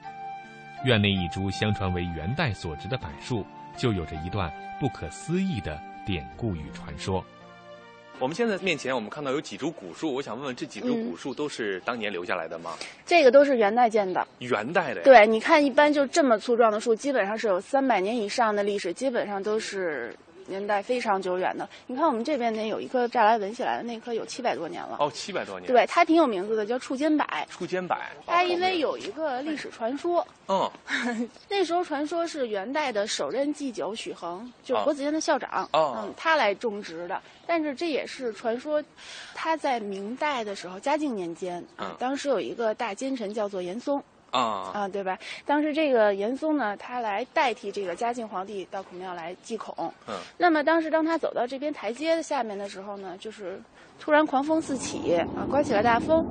[0.84, 7.24] 院内一株相传为元代所植的柏树，就有着一段不可思议的典故与传说。
[8.18, 12.72] 我们现在面前，我们看到有几株古树，我想问问，这几株古树都是当年留下来的吗？
[13.06, 14.26] 这个都是元代建的。
[14.38, 15.02] 元代的。
[15.02, 20.14] 对，你看，一般就这么粗壮的树，基本上是有三百年以上的历史，基本上都是。
[20.46, 24.96] 年代非常久远的，你看我们这边呢有一棵栅栏纹起来的那棵有七百多年了。
[25.00, 25.66] 哦，七百多年。
[25.66, 27.26] 对，它挺有名字的，叫触肩柏。
[27.48, 27.96] 触肩柏。
[28.26, 30.26] 它因为有一个历史传说。
[30.48, 30.70] 嗯。
[31.48, 35.68] 那时候传说是元代的首任祭酒许衡，就是国子监的校长。
[35.72, 35.96] 哦。
[35.98, 38.82] 嗯，他来种植的，但是这也是传说。
[39.34, 44.02] 他在明代的时候，嘉靖年间啊，当时有一个大奸臣叫做严嵩。
[44.32, 45.16] 啊啊，对吧？
[45.46, 49.92] 当时这个严嵩呢，他来代替这个嘉靖皇帝到孔庙来祭孔。
[50.08, 50.14] 嗯。
[50.36, 53.60] 那么当时当他走到这边台阶的下面的时候呢，就是
[54.00, 56.26] 突然狂风四起啊，刮起了大风。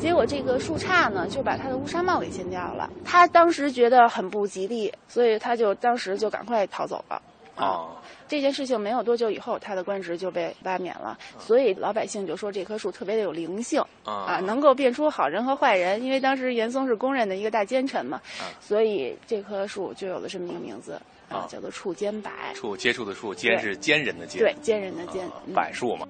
[0.00, 2.88] 结果这个树杈呢，就把他的乌纱帽给掀掉了。
[3.04, 7.20] 他当时觉得很不吉利，所以他就当时就赶快逃走了。
[7.56, 7.96] 啊。
[8.28, 11.18] 这件事情没有多久以后，他的官职就被罢免了。
[11.38, 16.00] 所以老百姓就说这棵树特别的有灵性啊，能够辨出好人和坏人。
[16.02, 18.20] 因为当时严嵩是公认的一个大奸臣嘛，
[18.60, 20.92] 所以这棵树就有了这么一个名字
[21.28, 22.30] 啊，叫做触肩柏。
[22.54, 24.38] 触接触的触，肩是奸人的奸。
[24.38, 25.28] 对，奸人的奸。
[25.52, 26.06] 柏树嘛。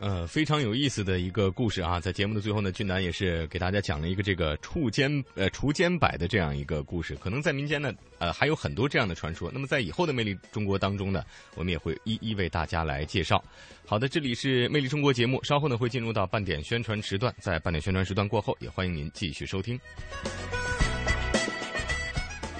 [0.00, 1.98] 呃，非常有意思的一个故事啊！
[1.98, 7.16] 在节目的最后呢，俊南也是给大家讲了一个这个触肩呃除肩柏的这样一个故事。
[7.16, 9.50] 可能在民间呢，呃，还有很多这样的传说。
[9.52, 11.24] 那么在以后的《魅力中国》当中呢，
[11.56, 13.42] 我们也会一一为大家来介绍。
[13.84, 19.78] 好的，这里是《魅力中国》节目，稍后呢会进入到半点宣传时段，在半点宣传时段过后，也欢迎您继续收听。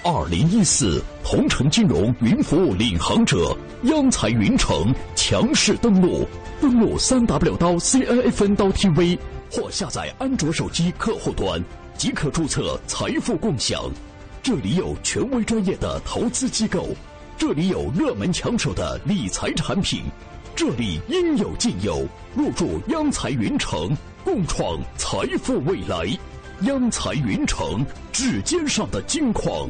[0.01, 6.25] 二零一四同城金融云服务领航者央财云城强势登陆，
[6.61, 9.17] 登录三 w 刀 c n f n 刀 tv
[9.51, 11.61] 或下载安卓手机客户端
[11.97, 13.91] 即可注册财富共享。
[14.41, 16.87] 这里有权威专业的投资机构，
[17.37, 20.03] 这里有热门抢手的理财产品，
[20.55, 22.07] 这里应有尽有。
[22.35, 26.07] 入驻央财云城，共创财富未来。
[26.61, 29.69] 央财云城，指尖上的金矿。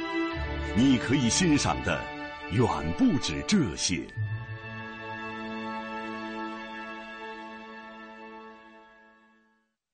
[0.75, 1.99] 你可以欣赏的
[2.51, 2.65] 远
[2.97, 4.01] 不止这些。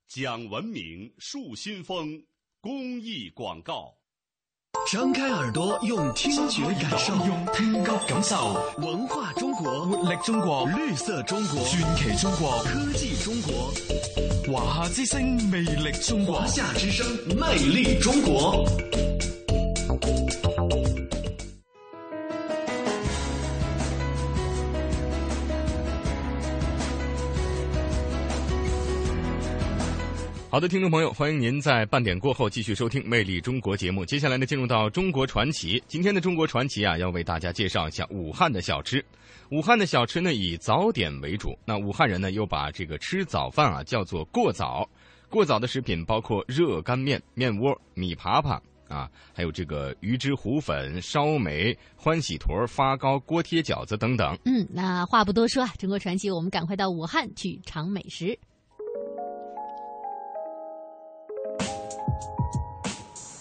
[0.07, 2.23] 讲文明树新风
[2.61, 3.93] 公益广告。
[4.91, 13.73] 张开耳朵，用听觉感受，用聽覺感受文化中國，活力中國，綠色中國，傳奇中國，科技中國。
[14.53, 16.39] 華夏之聲，魅力中國。
[16.39, 17.05] 華夏之聲，
[17.37, 18.65] 魅力中國。
[30.57, 34.03] 好的，听众朋友，欢迎您在半点过后继续收听《魅力中国》节目。
[34.03, 35.79] 接下来呢，进入到中国传奇。
[35.87, 39.05] 今天的中国传奇啊，要为大家介绍一下武汉的小吃。
[39.51, 41.55] 武汉的小吃呢，以早点为主。
[41.63, 44.89] 那武汉人呢，又把这个吃早饭啊叫做过早。
[45.29, 54.35] 过早的食品包括热干面、面窝、米爬爬啊，还有这个鱼汁糊粉、烧梅、欢喜坨、发糕、锅贴饺子等等。
[54.45, 58.35] 嗯，那话不多说啊，中国传奇，我们赶快到武汉去尝美食。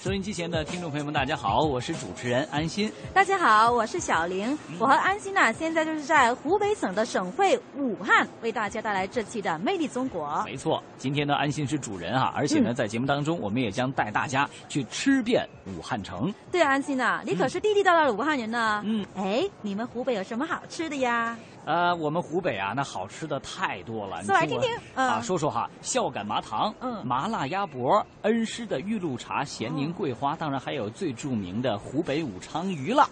[0.06, 2.92] 收音机前的听众朋友们，大家好，我是主持人安心。
[3.12, 4.56] 大家好，我是小玲。
[4.78, 10.28] 我和安心呢，现在就是在湖北省的省会武汉，为大家带来这期的《魅力中国》。
[10.44, 15.44] 没错，今天呢，安心是主人啊，而且呢，在节目当中，我们也将带大家去吃遍
[15.76, 16.32] 武汉城。
[16.52, 18.80] 对，安心呐，你可是地地道道的武汉人呢。
[18.86, 21.36] 嗯，哎，你们湖北有什么好吃的呀？
[21.66, 24.22] 呃，我们湖北啊，那好吃的太多了。
[24.22, 33.10] 说来听听啊，说说哈，孝感麻糖，嗯，麻辣鸭脖，恩施的玉露茶，咸宁桂花，当然还有最著名的湖北武昌鱼了。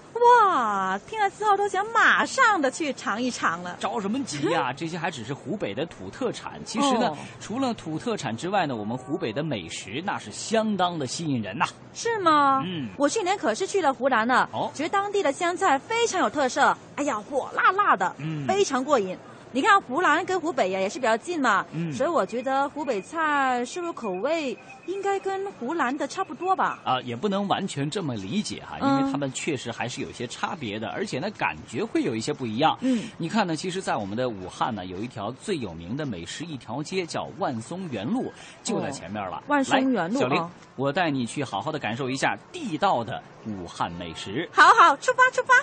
[0.55, 3.77] 哇，听了之后都想马上的去尝一尝了。
[3.81, 4.73] 着什么急呀？
[4.77, 6.65] 这些还只是湖北的土特产。
[6.65, 11.67] 其实呢，除了土特产之外呢，我们湖北的美食那是相当的吸引人呐。
[11.93, 12.63] 是吗？
[12.65, 16.77] 嗯，我去年可是去了湖南呢，哦，觉得当地的湘菜非常有特色。
[16.97, 19.17] 哎呀，火辣辣的，嗯，非常过瘾。
[19.53, 26.81] 你看湖南跟湖北呀也是比较近嘛，嗯，所以我觉得湖北菜是不是口味应该跟湖南的差不多吧？
[26.85, 32.77] 啊，也不能完全这么理解哈，因为他们确实还是有一些差别的，而且呢感觉会有一些不一样。
[32.81, 38.33] 嗯，你看呢，其实，在我们的武汉呢，有一条最有名的美食一条街叫万松园路，
[38.65, 39.41] 就在前面了。
[39.47, 40.43] 万松园路，小林，
[40.75, 44.51] 我带你去好好的感受一下地道的武汉美食。
[44.53, 45.55] 好好，出发，出发。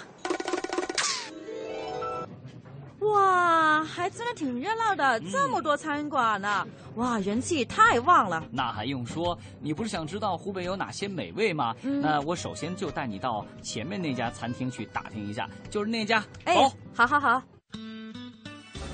[3.02, 6.68] 哇，还真的挺热闹的，这么多餐馆呢！
[6.96, 8.44] 哇，人气太旺了。
[8.52, 9.38] 那还用说？
[9.60, 11.76] 你不是想知道湖北有哪些美味吗？
[11.82, 16.24] 那我首先就带你到前面那家餐厅去打听一下，就是那家。
[16.46, 16.56] 哎，
[16.94, 17.42] 好好好。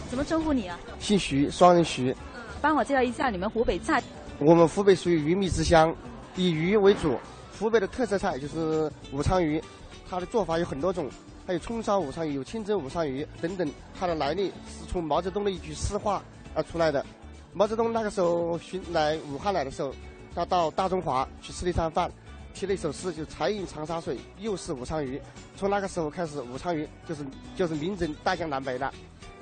[0.09, 0.79] 怎么称呼你啊？
[0.99, 2.15] 姓徐，双人徐。
[2.61, 4.01] 帮我介绍一下你们湖北菜。
[4.39, 5.93] 我们湖北属于鱼米之乡，
[6.37, 7.19] 以鱼为主。
[7.59, 9.61] 湖北的特色菜就是武昌鱼，
[10.09, 11.09] 它的做法有很多种。
[11.47, 13.71] 还有葱烧武昌鱼、有清蒸武昌鱼等等。
[13.97, 16.21] 它的来历是从毛泽东的一句诗话
[16.53, 17.03] 而出来的。
[17.53, 19.93] 毛泽东那个时候寻来武汉来的时候，
[20.35, 22.11] 他到大中华去吃了一餐饭，
[22.53, 25.19] 题了一首诗，就“才饮长沙水，又是武昌鱼”。
[25.55, 27.25] 从那个时候开始，武昌鱼就是
[27.55, 28.93] 就是名震大江南北的。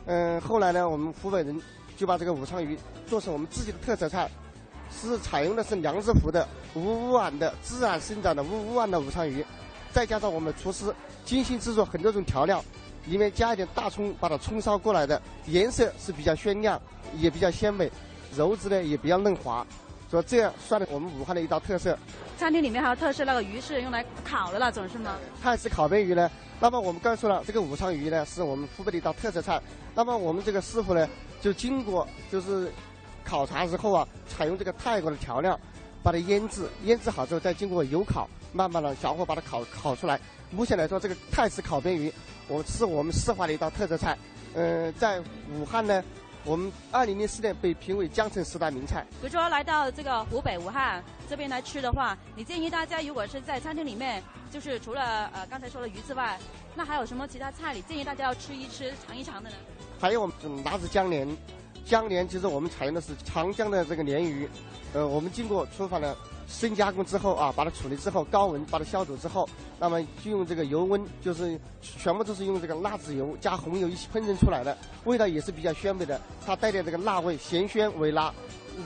[0.06, 1.60] 嗯，后来呢，我们湖北人
[1.98, 2.78] 就把这个武昌鱼
[3.08, 4.30] 做成我们自己的特色菜。
[4.92, 9.44] 是采用的是梁子湖的无污染的自然生长的无污染的武昌鱼，
[9.92, 10.94] 再加上我们厨师
[11.26, 12.64] 精心制作很多种调料，
[13.08, 16.80] 里面加一点大葱，把它葱烧过来的，颜色是比较鲜亮，
[17.18, 17.92] 也比较鲜美，
[18.38, 19.66] 肉质呢也比较嫩滑，
[20.10, 21.98] 所以这样算是我们武汉的一道特色。
[22.38, 25.16] 餐厅里面还有特色那个鱼是用来烤的那种是吗？
[25.42, 26.30] 泰式烤鳜鱼呢？
[26.60, 29.60] 那么我们刚说了，这个武昌鱼呢是我们湖北的一道特色菜。
[29.94, 31.10] 那么我们这个师傅呢，
[31.42, 32.72] 就经过就是。
[33.28, 35.60] 考察之后啊，采用这个泰国的调料，
[36.04, 40.22] 把它腌制，腌制好之后再经过油烤，慢慢的小火把它烤烤出来。
[40.52, 42.12] 目前来说，这个泰式烤鳜鱼，
[42.48, 44.18] 我是我们四川的一道特色菜。
[44.54, 45.20] 嗯，在
[45.52, 46.04] 武汉呢，
[46.46, 49.06] 我们二零零四年被评为江城十大名菜。
[49.22, 56.40] 比如说来到这个湖北武汉这边来吃的话，你建议大家如果是在餐厅里面，就是除了呃刚才说的鱼之外，
[56.74, 59.56] 那还有什么其他菜你建议大家要吃一吃、尝一尝的呢？
[60.00, 61.36] 还有我们辣子江鲢。
[61.86, 64.50] 江鲢其实我们采用的是长江的这个鲢鱼，
[64.92, 66.18] 呃，我们经过厨房的
[66.48, 69.48] 深加工之后啊，把它处理之后，高温把它消毒之后，
[69.80, 78.34] 那么就用这个油温，就是全部都是用这个辣子油加红油一起烹饪出来的，味道也是比较鲜美的，它带点这个辣味，咸鲜微辣，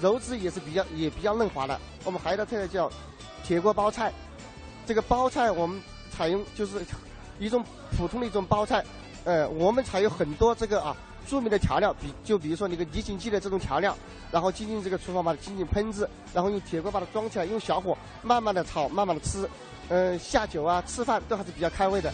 [0.02, 1.80] 肉质也是比较也比较嫩滑的。
[2.04, 2.92] 我们还有一道菜叫
[3.46, 4.12] 铁锅包菜，
[4.86, 5.82] 这个包菜我们
[6.12, 6.82] 采用就是
[7.40, 7.64] 一种
[7.98, 8.84] 普通的一种包菜，
[9.24, 10.94] 呃，我们采用很多这个啊。
[11.30, 13.96] 著名的调料，比就比如说那个离心机的这种调料，
[14.32, 19.48] 然后进行这个厨房把它进行烹制，然后用铁锅把它装起来，用小火慢慢的炒，慢慢的吃，
[19.90, 22.12] 嗯，下酒啊，吃饭都还是比较开胃的。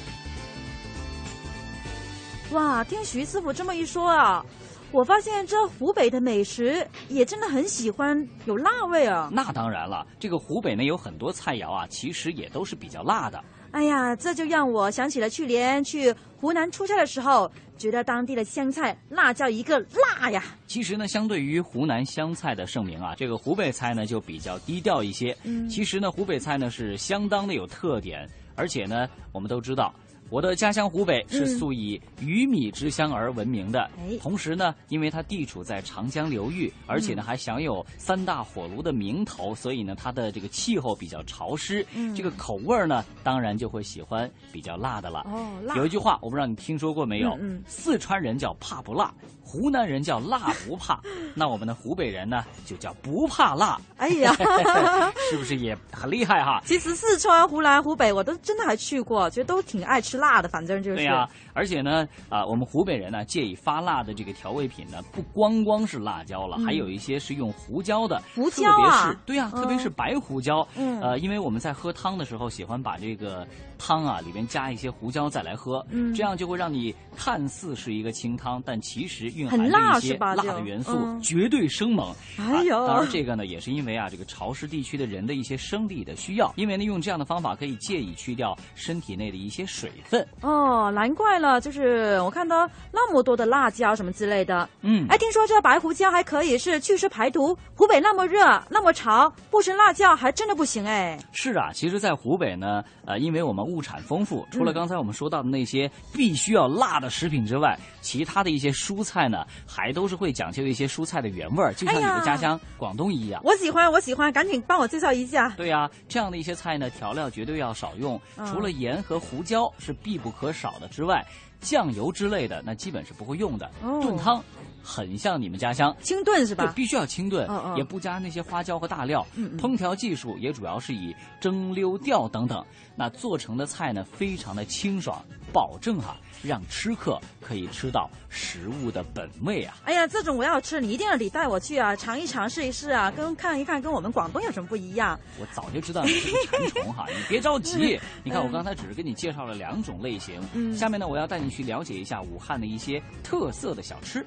[2.52, 4.46] 哇，听徐师傅这么一说啊，
[4.92, 9.30] 我发现这湖北的美食也真的很喜欢有辣味啊。
[9.32, 13.44] 那当然了，这个湖北呢有很多菜肴啊，其实也都是比较辣的。
[13.76, 19.78] 哎呀，这就让我想起了去年去湖南出差的时候，觉得当地的湘菜那叫一个
[20.18, 20.42] 辣呀。
[20.66, 25.36] 其实呢，相对于湖南湘菜的盛名啊，这个湖北菜呢就比较低调一些。
[25.44, 29.94] 嗯，其实呢，湖北菜呢是相当的有特点，而且呢，我们都知道。
[30.30, 33.90] 我的家乡湖北是素以鱼米之乡而闻名的，
[34.22, 45.20] 同时呢，因为它地处在长江流域，而且呢还享有三大火炉的名头，所以呢它的这个气候比较潮湿，这个口味呢当然就会喜欢比较辣的了。
[45.32, 45.76] 哦，辣。
[45.76, 47.38] 有一句话我不知道你听说过没有？
[47.68, 49.14] 四川人叫怕不辣。
[49.46, 51.00] 湖南人叫辣不怕，
[51.36, 53.80] 那我们的湖北人呢就叫不怕辣。
[53.98, 54.36] 哎呀，
[55.30, 56.62] 是不是也很厉害哈？
[56.66, 60.50] 其实四川、湖南、湖北我都真的还去过，觉得都挺爱吃辣的。
[60.50, 60.98] 反正就是。
[60.98, 68.22] 对呀，而且呢，啊，我们湖北人呢，介意发辣的这个调味品呢，不光光是辣椒了，还有一些是用胡椒的。
[68.34, 69.16] 胡椒啊？
[69.26, 70.68] 对呀，特别是白胡椒。
[70.76, 71.00] 嗯。
[71.02, 73.46] 呃，因为我们在喝汤的时候，喜欢把这个
[73.78, 79.26] 汤啊里面加一些胡椒再来喝，嗯，这样就会让你看似是一个清汤，但其实。
[79.36, 79.66] 蕴含着
[79.98, 82.14] 一些辣的元素，绝对生猛。
[82.38, 86.54] 哎呦，当然这个呢，也是因为啊，这个潮湿地区的人的一些生理的需要。
[86.56, 90.26] 因为呢，用这样的方法可以借以去掉身体内的一些水分。
[90.42, 94.70] 哦，难怪了，就是我看到那么多的辣椒什么之类的。
[94.82, 97.58] 嗯，哎，听说这白胡椒还可以是祛湿排毒。
[97.76, 101.20] 湖北那么热，那么潮，不吃辣椒还真的不行哎。
[101.32, 109.26] 是啊，其实，在湖北呢，呃，因为我们物产丰富，除了刚才我们说到的那些必须要辣的食品之外，其他的一些蔬菜。
[109.28, 113.42] 呢，还都是会讲究一些蔬菜的原味儿，就像你的家乡广东一样。
[113.44, 115.50] 我喜欢，我喜欢，赶紧帮我介绍一下。
[115.58, 121.26] 对呀，这样的一些菜呢，调料绝对要少用，除了盐和胡椒是必不可少的之外，
[121.60, 123.68] 酱油之类的那基本是不会用的。
[123.82, 124.44] 炖汤
[124.86, 126.66] 很像你们家乡清炖是吧？
[126.66, 129.26] 对，必须要清炖，也不加那些花椒和大料。
[129.58, 132.64] 烹调技术也主要是以蒸、溜、吊等等，
[132.96, 135.20] 那做成的菜呢，非常的清爽，
[135.52, 136.16] 保证哈。
[136.46, 139.76] 让吃客可以吃到食物的本味啊！
[139.86, 145.20] 哎呀，这种我要吃，你一定要得带我去啊， 尝一尝，试一试啊，跟看一看，跟我们广东有什么不一样？
[145.40, 148.00] 我早就知道你是个馋虫哈， 你别着急。
[148.24, 154.26] 你看，我刚才只是跟你介绍了两种类型，嗯下面呢，我要带你去了解一下武汉的一些特色的小吃。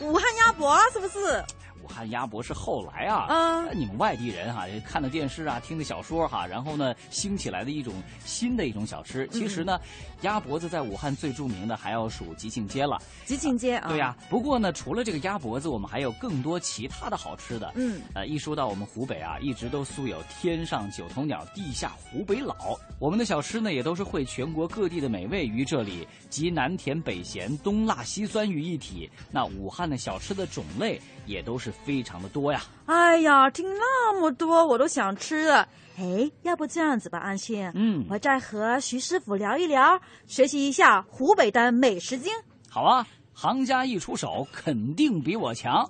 [0.00, 1.42] 武汉鸭脖是不是？
[1.82, 7.94] 武汉鸭脖是后来啊，嗯，你们外地人哈，看的电视啊，听的小说哈，然后呢，兴起来的一种
[8.24, 9.24] 新的一种小吃。
[9.28, 9.78] 其实呢，
[10.22, 12.98] 鸭脖子在武汉最著名的还要数吉庆街了。
[13.24, 14.16] 吉庆街啊，对呀。
[14.30, 17.72] 不过呢，除了这个鸭脖子，我们还有更多其他的好吃的。
[17.74, 22.54] 嗯，呃，一说到我们湖北啊，一直都素有“天上九头鸟，地下湖北佬”。
[22.98, 29.10] 我们的小吃呢，也都是汇全国各地的美味于这里，集南甜北咸、东辣西酸于一体。
[29.30, 32.62] 那武汉的小吃的种类也都是非常的多呀。
[32.86, 35.68] 哎呀，听那么多，我都想吃了。
[35.98, 42.32] 哎，要不这样子吧，安心，嗯，我再和徐师傅聊一聊，学习一下湖北的美食经。
[42.68, 43.06] 好啊。
[43.38, 45.86] 行家一出手，肯定比我强。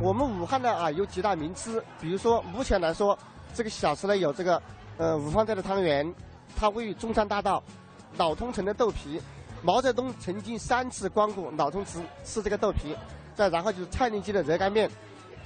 [0.00, 3.18] 我们武汉呢啊，有几大名吃，比如说目前来说，
[3.52, 4.62] 这个小吃呢有这个，
[4.96, 6.10] 呃，五芳斋的汤圆，
[6.56, 7.62] 它位于中山大道，
[8.16, 9.20] 老通城的豆皮，
[9.62, 12.96] 毛泽东曾经三次光顾老通吃吃这个豆皮，
[13.34, 14.90] 再然后就是蔡林记的热干面，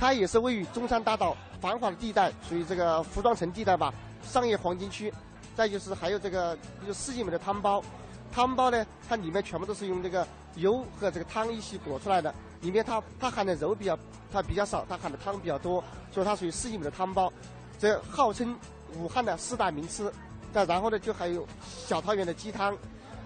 [0.01, 3.92] 它也是位于中山大道繁华的地带，属于这个服装城地带吧，
[4.22, 5.12] 商业黄金区。
[5.55, 7.84] 再就是还有这个，比如四季美的汤包。
[8.32, 13.98] 汤包呢，它里面全部都是用这个油和这个汤一起裹出来的，里面它它含的肉比较
[14.32, 17.30] 它比较少，它含的汤比较多，所以它属于四季美的汤包，
[17.78, 18.57] 这号称
[18.96, 20.11] 武汉的四大名吃。
[20.51, 21.46] 再然后呢，就还有
[21.86, 22.74] 小汤圆的鸡汤，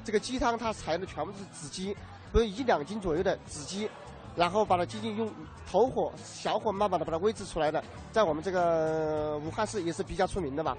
[0.04, 1.96] 这个鸡汤它采用的全部是子鸡，
[2.32, 3.88] 都是一两斤左右的子鸡，
[4.36, 5.30] 然后把它进行用
[5.70, 7.82] 头火、小火慢慢的把它煨制出来的，
[8.12, 10.76] 在我们这个武汉市也是比较出名的吧。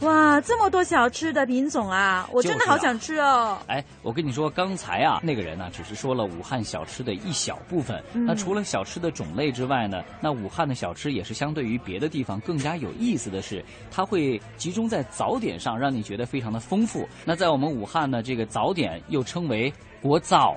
[0.00, 2.28] 哇，这么多小吃的品种啊！
[2.32, 3.58] 我真的好想吃哦。
[3.66, 8.00] 哎，我跟你说，刚才啊，那个人呢，只是说了武汉小吃的一小部分。
[8.12, 17.08] 那除了小吃的种类之外呢，那武汉的小吃也是相对于别的地方更加有意思的是，它会集中在早点上，让你觉得非常的丰富。
[17.24, 20.56] 那在我们武汉呢，这个早点又称为国早。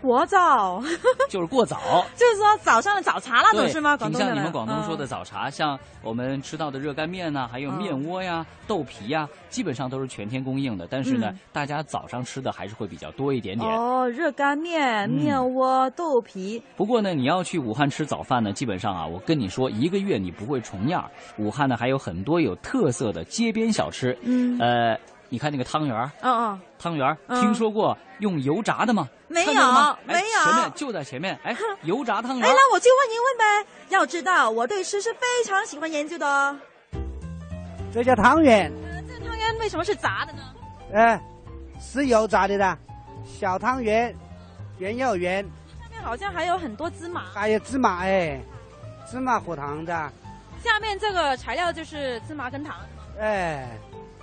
[0.00, 0.82] 国早
[1.28, 3.96] 就是过早，就是说早上的早茶那种是吗？
[3.96, 10.86] 挺像你们广东说的早茶，像我们吃到的热干面呢，还有面窝呀、豆皮呀，基本上都是全天供应的。
[10.90, 13.70] 但是呢，大家早上吃的还是会比较多一点点。
[13.70, 16.62] 哦，热干面、面窝、豆皮。
[16.76, 21.08] 不过呢，你要去武汉吃早饭呢，基本上啊，我跟你说，一个月你不会重样。
[21.36, 24.16] 武汉呢，还有很多有特色的街边小吃。
[24.22, 24.98] 嗯，呃。
[25.32, 29.08] 你看那个汤圆儿，嗯嗯，汤圆儿，听说过用油炸的吗？
[29.28, 29.52] 没有，
[30.04, 32.48] 没有，前面就在前面，哎， 油炸汤圆。
[32.48, 33.70] 哎，那我就问一问呗。
[33.90, 36.56] 要知道，我对吃是非常喜欢研究的哦。
[37.94, 38.72] 这叫汤圆。
[39.08, 40.42] 这汤圆为什么是炸的呢？
[40.92, 41.22] 哎，
[41.80, 42.76] 是油炸的啦，
[43.24, 44.12] 小汤圆，
[44.78, 45.44] 圆又圆。
[45.80, 47.22] 上面好像还有很多芝麻。
[47.32, 48.40] 还有芝麻哎，
[49.08, 50.12] 芝麻和糖的。
[50.60, 52.74] 下面这个材料就是芝麻跟糖。
[53.20, 53.78] 哎。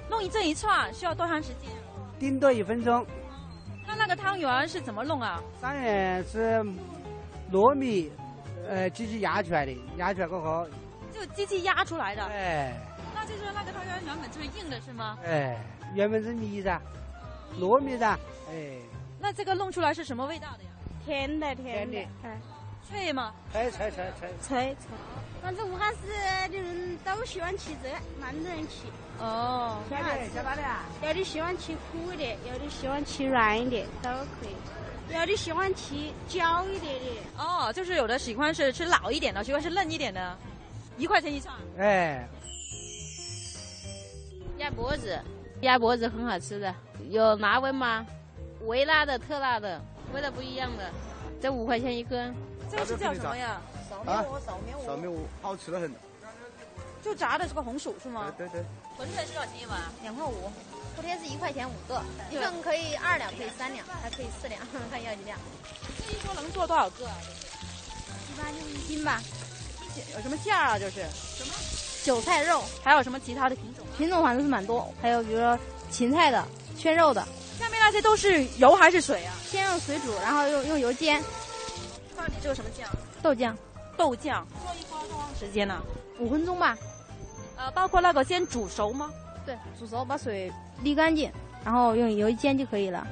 [0.09, 1.71] 弄一这一串需要多长时间？
[2.19, 3.05] 顶多一分钟。
[3.85, 5.41] 那那个汤圆是怎么弄啊？
[5.61, 6.63] 汤圆是
[7.51, 8.11] 糯米，
[8.67, 10.67] 呃，机器压出来的，压出来过后。
[11.13, 12.23] 就机器压出来的。
[12.25, 12.73] 哎。
[13.15, 15.17] 那就是那个汤圆原本就是硬的，是吗？
[15.25, 15.57] 哎，
[15.93, 16.79] 原本是米噻，
[17.59, 18.17] 糯米噻，
[18.49, 18.77] 哎。
[19.19, 20.69] 那这个弄出来是什么味道的呀？
[21.05, 21.97] 甜的，甜的。
[22.23, 22.39] 哎。
[22.89, 23.33] 脆吗？
[23.51, 24.29] 脆脆脆脆。
[24.41, 24.89] 脆脆。
[25.41, 26.07] 反正武汉市
[26.49, 27.89] 的人都喜欢吃这，
[28.19, 28.85] 蛮多人吃。
[29.19, 30.03] 哦，晓得
[30.33, 30.85] 晓得的啊。
[31.03, 34.55] 有的喜欢吃苦的，有的喜欢吃软一点，都可以。
[35.13, 35.95] 有的喜欢吃
[36.27, 37.43] 焦一点的。
[37.43, 40.37] 哦，就是有的喜欢是吃老一点的，喜欢吃嫩一点的。
[40.97, 41.55] 一块钱一串。
[41.77, 42.27] 哎。
[44.57, 45.19] 鸭脖子，
[45.61, 46.73] 鸭脖子很好吃的，
[47.09, 48.05] 有辣味吗？
[48.65, 49.79] 微辣的、特辣的，
[50.13, 50.91] 味道不一样的。
[51.39, 52.35] 这五块钱一根。
[52.69, 53.61] 这个是叫什么呀？
[53.87, 55.91] 扫面窝，扫面窝，好吃的很。
[57.01, 58.33] 就炸的这个红薯是吗？
[58.37, 58.65] 对对对。
[58.97, 59.79] 馄饨是多少钱一碗？
[60.01, 60.51] 两块五。
[60.95, 65.37] 昨天是一块钱五个，一份可以二两，可以三两，还可以四两， 看要几两。
[65.99, 67.15] 这一桌能做多少个啊？
[68.33, 69.21] 一般就一斤吧。
[70.15, 70.79] 有什么馅儿啊？
[70.79, 71.05] 就是
[71.37, 71.53] 什么
[72.03, 73.85] 韭菜肉，还有什么其他的品种？
[73.95, 75.57] 品种反正是蛮多，还有比如说
[75.91, 76.43] 芹菜的、
[76.75, 77.23] 圈肉的。
[77.59, 79.33] 下面那些都是油还是水啊？
[79.47, 81.23] 先用水煮，然后用用油煎。
[82.15, 82.89] 放你这个什么酱？
[83.21, 83.55] 豆酱。
[83.95, 84.47] 豆酱。
[84.63, 85.79] 做一锅多长时间呢？
[86.17, 86.75] 五分钟吧。
[87.57, 89.11] 呃，包括那个先煮熟吗？
[89.45, 90.51] 对，煮熟把水
[90.83, 91.31] 沥干净，
[91.65, 93.05] 然后用油煎就可以了。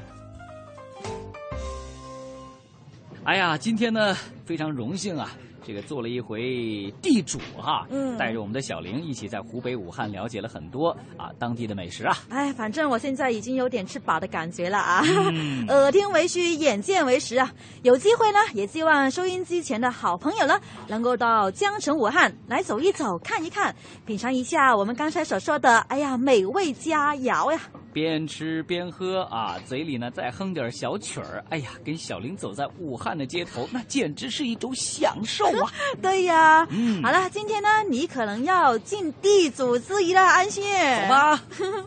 [3.24, 4.16] 哎呀，今天呢
[4.46, 5.32] 非常荣幸啊。
[5.66, 12.18] 这个做了一回地主哈，嗯，带着我们的小玲一起在湖北武汉了解了很多啊当地的美食啊。
[12.30, 15.04] 哎，反正我现在已经有点吃饱的感觉了啊，
[15.70, 17.52] 耳听为虚，眼见为实啊。
[17.82, 27.60] 有机会呢，也希望收音机前的好朋友呢，能够到江城武汉来走一走，看一看，品尝一下我们刚才所说的，哎呀，美味佳肴呀。
[27.96, 31.42] 边吃边喝啊，嘴里呢再哼点小曲儿。
[31.50, 35.72] 哎呀，跟小林走在武汉的街头，那简直是一种享受啊！
[36.04, 40.62] 对呀，嗯，好了，今天呢，你可能要尽地主之谊了，安心。
[41.04, 41.42] 走吧。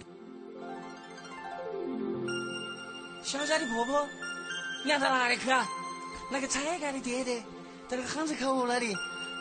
[3.22, 4.08] 小家的婆婆，
[4.86, 5.68] 你要到哪里去啊？
[6.32, 7.38] 那个菜干的爹爹
[7.86, 8.94] 在那个巷子口那里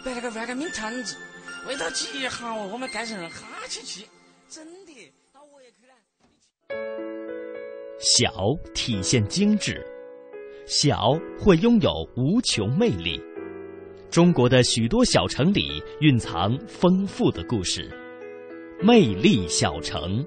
[0.03, 1.15] 摆了个万个面摊子，
[1.65, 4.05] 味道极好，我们街上人哈气去，
[4.49, 4.67] 真
[7.99, 9.83] 小体现精致，
[10.67, 13.19] 小会拥有无穷魅力。
[14.11, 17.89] 中国的许多小城里蕴藏丰富的故事，
[18.83, 20.23] 魅力小城。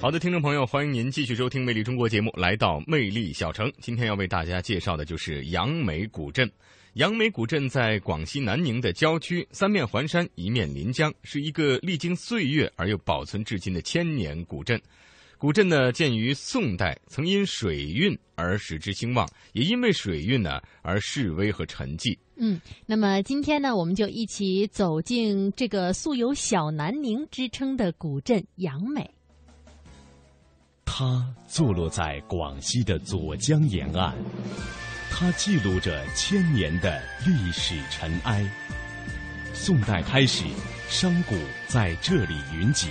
[0.00, 3.72] 好的，听众朋友，欢迎您继续收听《魅力中国》节目，来到魅力小城。
[3.78, 6.50] 今天要为大家介绍的就是杨梅古镇。
[6.94, 14.80] 杨梅古镇在广西南宁的郊区，三面环山，一面临江，是一个历经岁月而又保存至今的千年古镇。
[15.36, 22.16] 古镇呢，建于宋代，曾因水运而使之兴旺，也因为水运呢而示威和沉寂。
[22.36, 29.10] 嗯，那么今天呢，我们就一起走进这个素有“小南宁”之称的古镇杨梅。
[30.84, 34.16] 它坐落在广西的左江沿岸，
[35.16, 38.44] 它记录着千年的历史尘埃。
[39.52, 40.42] 宋代开始，
[40.88, 41.36] 商贾
[41.68, 42.88] 在这里云集，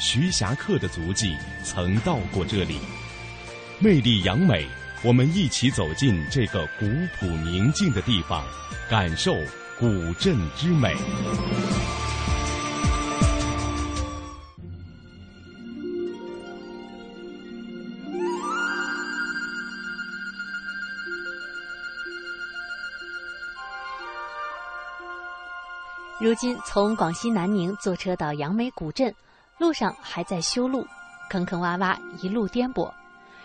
[0.00, 2.78] 徐霞客的足迹曾到过这里。
[3.78, 4.66] 魅力杨美，
[5.02, 6.86] 我们一起走进这个古
[7.20, 8.42] 朴宁静的地方，
[8.88, 9.36] 感受
[9.78, 10.96] 古镇之美。
[26.28, 29.14] 如今从广西南宁坐车到杨梅古镇，
[29.56, 30.86] 路上还在修路，
[31.30, 32.92] 坑坑洼洼，一路颠簸。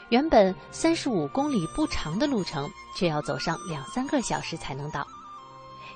[0.10, 5.08] 原本三十五公里不长的路程，却要走上两三个小时才能到。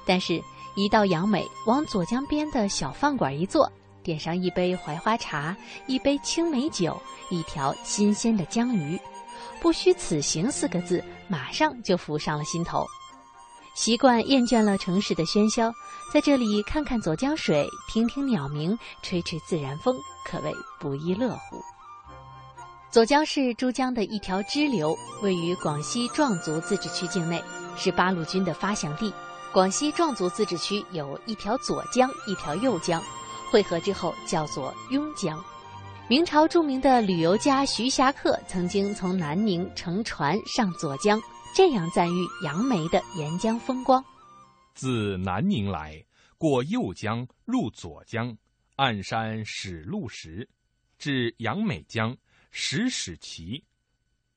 [0.05, 0.41] 但是，
[0.77, 3.69] 一到杨梅，往左江边的小饭馆一坐，
[4.01, 5.53] 点上一杯槐花茶，
[5.87, 6.97] 一杯青梅酒，
[7.29, 8.97] 一条新鲜的江鱼，
[9.59, 12.87] 不虚此行四个字，马上就浮上了心头。
[13.75, 15.71] 习惯厌倦了城市的喧嚣，
[16.11, 19.93] 在这里看看左江水，听听鸟鸣，吹吹自然风，
[20.25, 21.61] 可谓不亦乐乎。
[22.89, 27.43] 左江是珠江的一条支流，位于广西壮族自治区境内，
[27.75, 29.13] 是八路军的发祥地。
[29.51, 33.03] 广西壮族自治区有一条左江，一条右江，
[33.51, 35.37] 汇合之后叫做邕江。
[36.07, 41.21] 明朝著名的旅游家徐霞客曾经从南宁乘船上左江。
[41.53, 44.03] 这样赞誉杨梅的沿江风光：
[44.77, 46.05] 自南宁来，
[46.37, 48.37] 过右江，入左江，
[48.75, 50.47] 岸山始路石，
[50.99, 52.15] 至杨梅江，
[52.51, 53.63] 石始齐。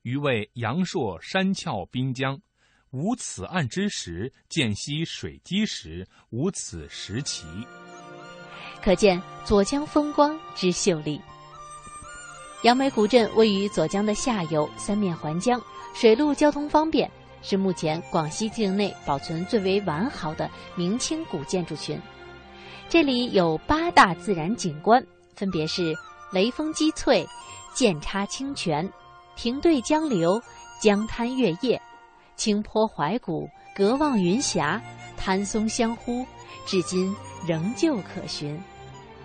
[0.01, 2.41] 余谓阳朔山峭滨江，
[2.89, 7.45] 无此岸之石；见溪水积石，无此石奇。
[8.81, 11.21] 可见左江风光之秀丽。
[12.63, 15.61] 杨梅古镇位于左江的下游，三面环江。
[15.93, 17.11] 水陆交通方便，
[17.41, 21.99] 是目前广西境内保存最为完好的明清古建筑群。
[22.89, 25.03] 这里有八大自然景观，
[25.35, 25.93] 分别是
[26.31, 27.25] 雷峰积翠、
[27.73, 28.87] 剑插清泉、
[29.35, 30.41] 亭对江流、
[30.81, 31.81] 江滩月夜、
[32.35, 34.81] 清坡怀古、隔望云霞、
[35.17, 36.25] 滩松相呼，
[36.65, 37.15] 至今
[37.47, 38.59] 仍旧可寻。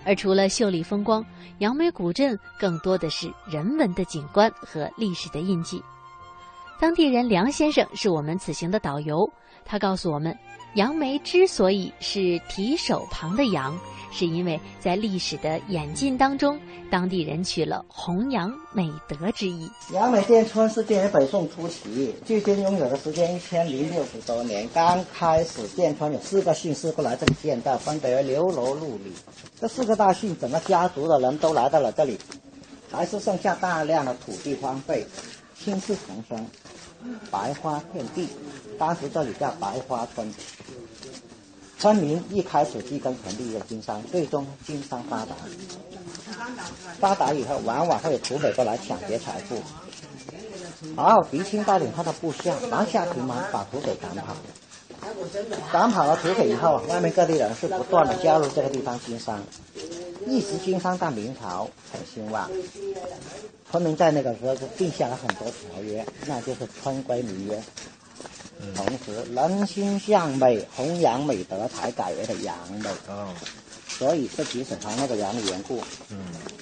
[0.04, 1.24] 而除了秀丽风光，
[1.58, 5.82] 杨梅古镇更多的是人文的景观和历史的印记。
[6.78, 9.30] 当地人梁先生是我们此行的导游，
[9.64, 10.36] 他告诉我们，
[10.74, 13.78] 杨梅之所以是提手旁的杨，
[14.12, 16.60] 是因为在历史的演进当中，
[16.90, 19.70] 当地人取了弘扬美德之意。
[19.94, 24.68] 杨梅店村是建于北宋初期，距今拥有的时间一千零六十多年。
[24.74, 29.12] 刚开始建村有四个姓氏过来这里建的，分别为刘罗陆李。
[29.58, 32.18] 这四个大姓，整个家族的人都来到了这里，
[32.92, 35.06] 还是剩下大量的土地荒废，
[35.62, 36.46] 青树丛生。
[37.30, 38.28] 白花遍地，
[38.78, 40.32] 当时这里叫白花村。
[41.78, 45.36] 村民一开始几根纯利业经商，最终经商发达。
[46.98, 49.62] 发达以后，往往会有土匪过来抢劫财富。
[50.96, 54.34] 然后狄青带领他的部下拿下平蛮，把土匪赶跑。
[55.72, 59.42] 赶跑了土匪以后，外面各地人是不断的加入这个地方经商，
[60.26, 62.50] 一直经商到明朝很兴旺。
[63.70, 67.62] 昆明在那个时候就定下了很多条约，那就是村规民约。
[68.74, 72.88] 同时人心向美，弘扬美德才改为的杨梅。
[73.08, 73.28] 哦，
[73.86, 75.80] 所以是即是它那个杨的缘故。
[76.08, 76.18] 嗯，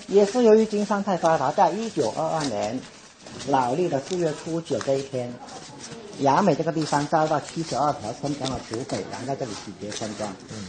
[0.08, 2.80] 也是由于经商太发达，在一九二二年
[3.48, 5.32] 老历的四月初九这一天，
[6.20, 10.32] 杨梅这个地方遭到七十二条村庄的土匪来在这里洗劫村庄。
[10.50, 10.66] 嗯，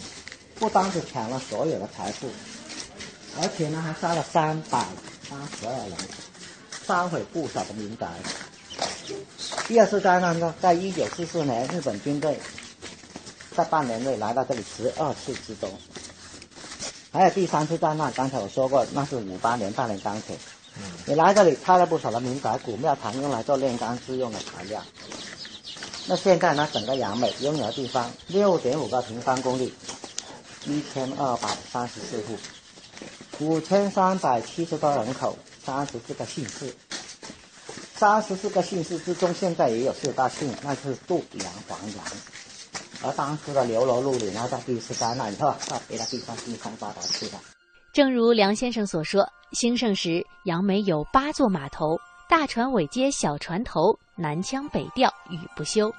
[0.56, 2.28] 不单是抢了所有的财富，
[3.42, 4.86] 而且呢还杀了三百
[5.30, 5.98] 八十二人，
[6.88, 8.08] 烧毁不少的民宅。
[9.68, 12.40] 第二次灾难呢，在一九四四年，日本军队
[13.56, 15.70] 在半年内来到这里十二次之多。
[17.12, 20.36] 还有第三次灾难，刚才我说过，那是五八年大连钢铁。
[20.78, 24.84] 嗯，你来这里拆了不少的民宅、古庙堂，用来做炼钢制用的材料。
[26.08, 29.74] 那现在呢，整个杨梅拥有地方六点五个平方公里，
[30.66, 32.38] 一千二百三十四户，
[33.40, 36.74] 五千三百七十多人口，三十四个姓氏。
[37.96, 42.06] 三十四个姓氏之中，现在也有四大姓，那就是杜、杨、黄、杨。
[43.02, 47.40] 而当时的刘罗路里呢，在第一次灾难以后，到别的地方经商发达去了。
[47.94, 51.98] 正如梁先生所说，兴盛时杨梅有八座码头，
[52.30, 55.94] 大船尾接小船头，南腔北调语不休，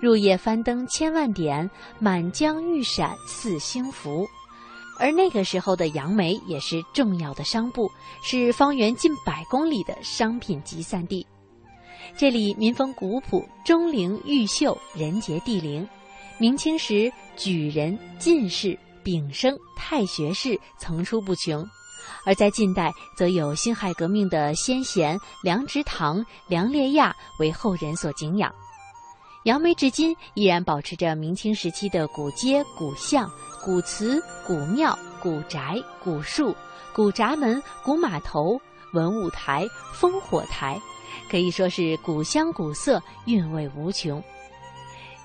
[0.00, 4.26] 入夜翻灯千万点，满江玉闪似星浮。
[4.98, 7.90] 而那个时候的杨梅也是重要的商埠，
[8.22, 11.26] 是方圆近百公里的商品集散地。
[12.16, 15.86] 这里民风古朴，钟灵毓秀，人杰地灵。
[16.38, 21.66] 明清时举人、进士、丙生、太学士层出不穷，
[22.26, 28.52] 而在近代则有辛亥革命的先贤梁直堂、梁烈亚为后人所敬仰。
[29.44, 33.30] 杨梅至今依然保持着明清时期的古街、古巷。
[33.64, 36.54] 古祠、古庙、古宅、古树、
[36.94, 38.60] 古闸门、古码头、
[38.92, 40.80] 文武台、烽火台，
[41.28, 44.22] 可以说是古香古色，韵味无穷。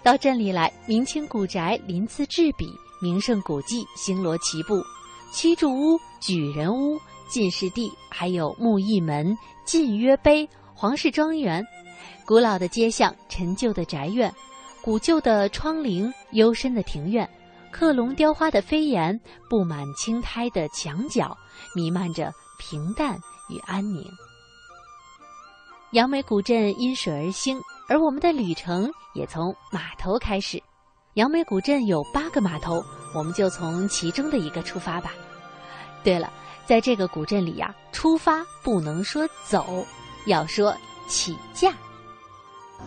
[0.02, 4.84] 到镇里来，明清古宅鳞次栉比，名胜古迹星罗棋布，
[5.32, 11.66] 七柱屋、举人屋、进士第，还有木艺门、晋约碑、皇室庄园，
[12.26, 14.34] 古老的街巷、陈旧的宅院、
[14.82, 17.28] 古旧的窗棂、幽深的庭院。
[17.72, 19.18] 克隆雕花的飞檐，
[19.50, 21.36] 布满青苔的墙角，
[21.74, 22.30] 弥漫着
[22.60, 23.18] 平淡
[23.50, 24.04] 与安宁。
[25.92, 27.58] 杨梅古镇因水而兴，
[27.88, 30.62] 而我们的旅程也从码头开始。
[31.14, 35.12] 杨梅古镇有八个码头，我们就从其中的一个出发吧。
[36.04, 36.32] 对了，
[36.66, 39.86] 在这个古镇里呀，出发不能说走，
[40.26, 40.76] 要说
[41.08, 41.74] 起驾。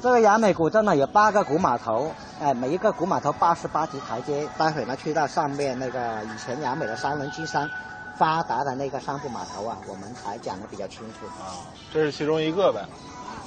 [0.02, 2.10] 这个雅美古镇呢有八个古码头，
[2.40, 4.48] 哎，每一个古码头八十八级台阶。
[4.58, 7.70] 待会呢去到上面那个以前雅美的三轮经商
[8.18, 11.26] 发达的那个商埠码头啊，我们才讲的比较清楚。
[11.40, 11.62] 啊，
[11.92, 12.84] 这是其中一个呗。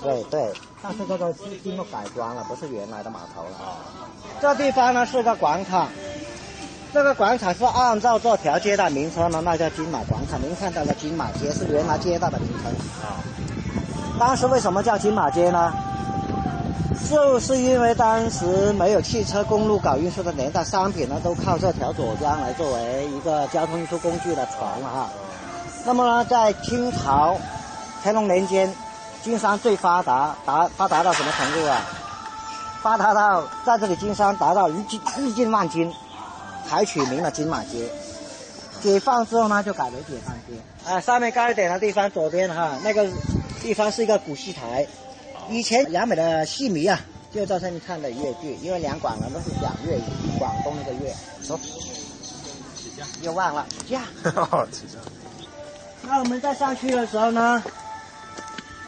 [0.01, 3.57] 对对，但是这个是经过改装了，不是原来的码头了。
[3.57, 3.75] 啊，
[4.39, 5.89] 这地方呢是个广场，
[6.94, 10.42] 这个广场是按照这条街道名称呢，那叫金马广场。
[10.42, 12.72] 您看到的金马街是原来街道的名称。
[13.02, 13.20] 啊，
[14.18, 15.74] 当时为什么叫金马街呢？
[17.10, 25.10] 就是因为当时没有汽车、公路搞运输的年代，商品呢都靠这条左江来作为一个交通运输工具的船了哈。
[25.86, 27.38] 那么呢，在清朝
[28.04, 28.74] 乾隆年间，
[29.22, 31.82] 经商最发达，达发达到什么程度啊？
[32.82, 35.94] 发达到在这里经商达到日进日进万金，
[36.70, 37.89] 才取名了金马街。
[38.82, 40.53] 解放之后呢，就改为解放街。
[40.86, 43.07] 啊，上面高一点的地方，左边哈那个
[43.61, 44.86] 地方是一个古戏台。
[45.49, 46.99] 以前杨美的戏迷啊，
[47.34, 50.01] 就在上面看的粤剧，因为两广人都是讲粤语，
[50.38, 51.15] 广东那个粤。
[51.41, 51.59] 说，
[53.22, 54.01] 又忘了起驾。
[56.03, 57.63] 那我们在上去的时候呢，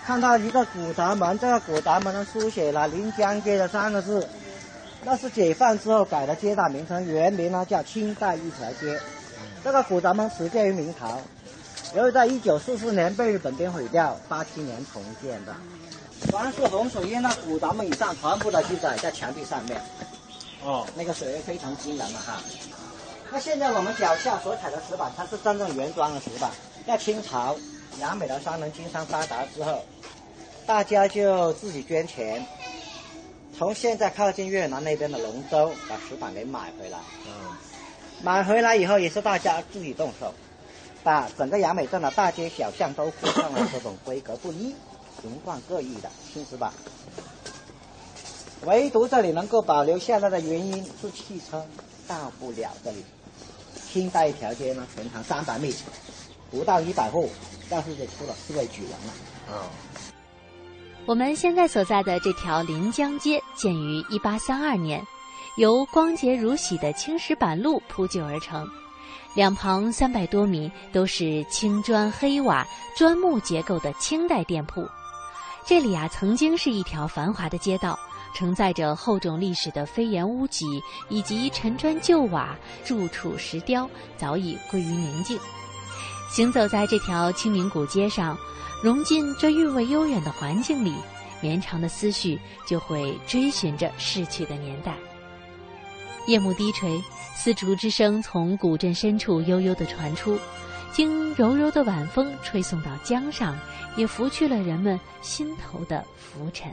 [0.06, 4.28] 看到一个古闸门，这个古闸门呢书写了“临江街”的三个字，
[5.04, 9.00] 那是解放之后改的街道名称，原名呢叫清代一条街。
[9.64, 11.20] 这个古闸门始建于明朝，
[11.96, 15.56] 由于在一九四四年被日本兵毁掉，八七年重建的。
[16.32, 19.82] 凡是洪水淹到古闸门以上，全部的记载在墙壁上面。
[20.64, 22.42] 哦，那个水位非常惊人了哈。
[23.32, 26.52] 那现在我们脚下所踩的石板，它是真正原装的石板。
[26.86, 27.56] 在清朝，
[28.00, 29.84] 南美的商人经商发达之后，
[30.66, 32.46] 大家就自己捐钱，
[33.60, 36.98] 从现在靠近越南那边的龙州把石板给买回来。
[37.28, 37.58] 嗯。
[38.24, 40.34] 买回来以后，也是大家自己动手，
[41.04, 44.74] 把整个杨美镇的大街小巷都铺上了这种规格不一。
[45.22, 46.72] 形状各异的青石板，
[48.64, 51.66] 唯独这里能够保留下来的原因是汽车
[52.08, 53.04] 到不了这里。
[53.92, 55.76] 清代一条街呢，全长三百米，
[56.50, 57.30] 不到一百户，
[57.70, 59.54] 但是就出了四位举人了。
[59.54, 59.68] 啊，
[61.10, 65.04] 我们现在所在的这条临江街建于一八三二年，
[65.58, 68.70] 由光洁如洗的青石板路铺就而成，
[69.34, 72.64] 两旁三百多米都是青砖黑瓦、
[72.96, 74.88] 砖木结构的清代店铺。
[75.66, 77.98] 这里啊，曾经是一条繁华的街道，
[78.36, 80.68] 承载着厚重历史的飞檐屋脊
[81.10, 82.56] 以及陈砖旧瓦、
[82.86, 85.40] 柱础石雕，早已归于宁静。
[86.30, 88.38] 行走在这条清明古街上。
[88.82, 90.94] 融进这韵味悠远的环境里，
[91.42, 94.96] 绵长的思绪就会追寻着逝去的年代。
[96.28, 97.02] 夜幕低垂，
[97.36, 100.40] 丝竹之声从古镇深处悠悠地传出，
[100.94, 103.58] 经柔柔的晚风吹送到江上，
[103.98, 106.72] 也拂去了人们心头的浮尘。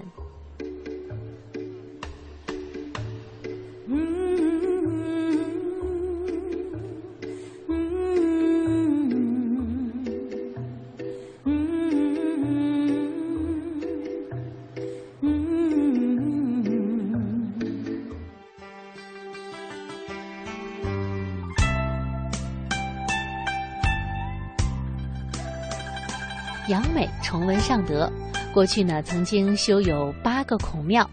[27.76, 28.10] 尚德，
[28.54, 31.06] 过去呢曾经修有八个孔庙，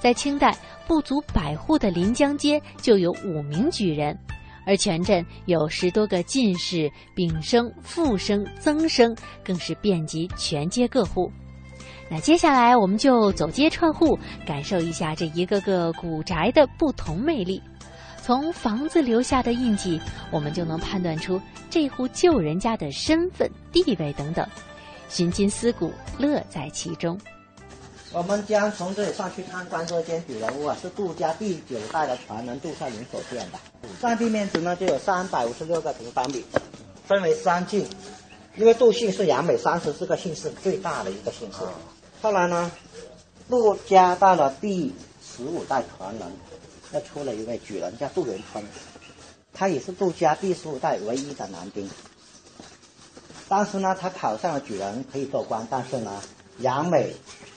[0.00, 0.54] 在清代
[0.86, 4.14] 不足百户的临江街就有五名举人，
[4.66, 11.32] 而全镇有十多个进士、丙生、副生、曾生，更是遍及全街各户。
[12.10, 17.62] 那接下来我们就走街串户，感受一下这一个个古宅的不同魅力。
[18.18, 19.98] 从房子留下的印记，
[20.30, 21.40] 我们就能判断出
[21.70, 24.46] 这户旧人家的身份、地位等等。
[25.10, 27.20] 寻今思古，乐在其中。
[28.12, 33.58] 我们将从这里上去参观这间主人屋啊，是杜家第九代的传人杜少林所建的。
[34.00, 36.44] 占地面积呢就有三百五十六个平方米，
[37.06, 37.84] 分为三进。
[38.56, 41.58] 因为杜姓是杨美三十四个姓氏最大的一个姓氏。
[42.22, 42.70] 后来呢，
[43.48, 44.94] 杜家到了第
[45.24, 46.32] 十五代传人，
[46.92, 48.64] 又出了一位举人叫杜元春，
[49.52, 51.88] 他也是杜家第十五代唯一的男丁。
[53.50, 55.66] 当时呢，他考上了举人，可以做官。
[55.68, 56.22] 但是呢，
[56.60, 57.12] 杨美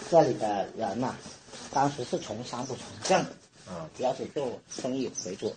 [0.09, 1.13] 这里的人呐，
[1.71, 3.19] 当时是从商不从政，
[3.67, 5.53] 啊，主要是做生意为主。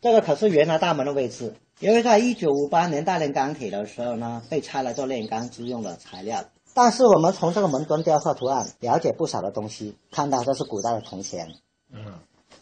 [0.00, 6.42] 这个可是原来大门的位置，因为在一九五八年大炼钢铁的时候呢，被拆来做炼钢之用的材料。
[6.72, 11.52] 但是我们从这个门墩雕刻图案了解不少的东西，看到这是古代的铜钱，
[11.92, 12.14] 嗯，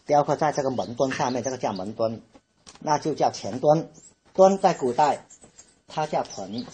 [0.05, 2.21] 雕刻在这个门墩上面，这个叫门墩，
[2.81, 3.89] 那就叫前墩，
[4.33, 5.25] 墩在古代。
[5.87, 6.65] 它叫屯，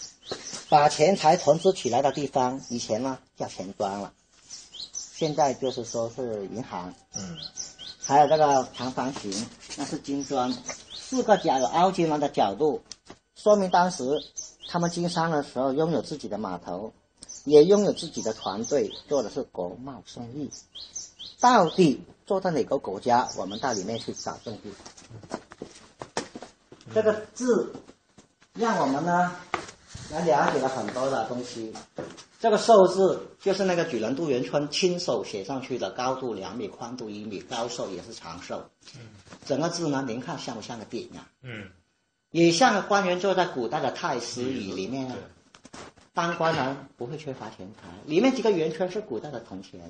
[0.68, 4.12] 把钱财囤积起来的地方，以前呢叫钱庄了，
[4.92, 6.92] 现在就是说是银行。
[7.14, 7.36] 嗯，
[8.00, 9.46] 还有这个长方形，
[9.76, 10.52] 那是金砖，
[10.92, 12.82] 四个角有凹进来的角度，
[13.36, 14.02] 说明当时
[14.68, 16.92] 他们经商的时候拥有自己的码头，
[17.44, 20.50] 也拥有自己的团队，做的是国贸生意。
[21.38, 23.28] 到底做在哪个国家？
[23.36, 24.72] 我们到里面去找证据。
[26.92, 27.72] 这个字。
[28.54, 29.32] 让我们呢
[30.10, 31.72] 来了解了很多的东西。
[32.38, 38.68] 这个寿字就是那个举人杜元春亲手写上去的，高度两米，宽度一米，高寿也是长寿。
[38.96, 39.00] 嗯，
[39.46, 41.30] 整个字呢，您看像不像个鼎啊？
[41.42, 41.70] 嗯，
[42.30, 45.16] 也像个官员坐在古代的太师椅里面啊。
[46.12, 49.80] 当官人不会缺乏钱财，里面几个圆圈是古代的铜钱，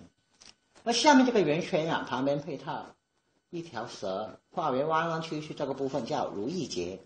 [0.85, 2.95] 那下面这个圆圈呀，旁边配套
[3.51, 7.01] 一条蛇，画圆弯弯曲曲，这个部分叫如意结。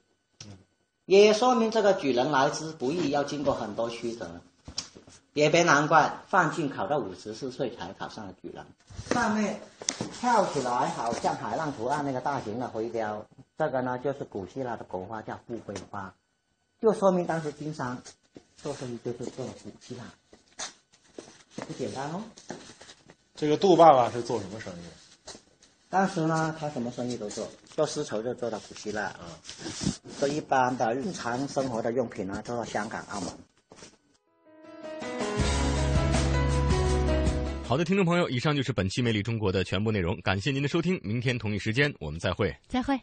[1.07, 4.29] 也说明这个举人来之不易，要经过很多曲折。
[5.33, 8.65] 也别难怪范进考到五十四岁才考上了举人。
[9.11, 9.61] 上面
[10.19, 13.27] 跳起来好像海浪图案那个大型的徽雕，
[13.59, 16.15] 这个呢就是古希腊的国花，叫富贵花，
[16.81, 17.99] 就说明当时经商
[18.57, 20.05] 做生意就是做古希腊，
[21.67, 22.23] 不简单哦。
[23.35, 25.37] 这个杜爸爸是做什么生意？
[25.91, 27.47] 当时呢，他什么生意都做，
[27.77, 29.21] 做丝绸就做到古希腊啊。
[30.19, 33.29] 做一般的日常生活的用品呢，做到香港、澳门。
[37.69, 42.57] 好的，听众朋友，以上就是本期《魅力中国》的全部内容，感谢您的收听，明天同一时间我们再会。
[42.67, 42.99] 再会。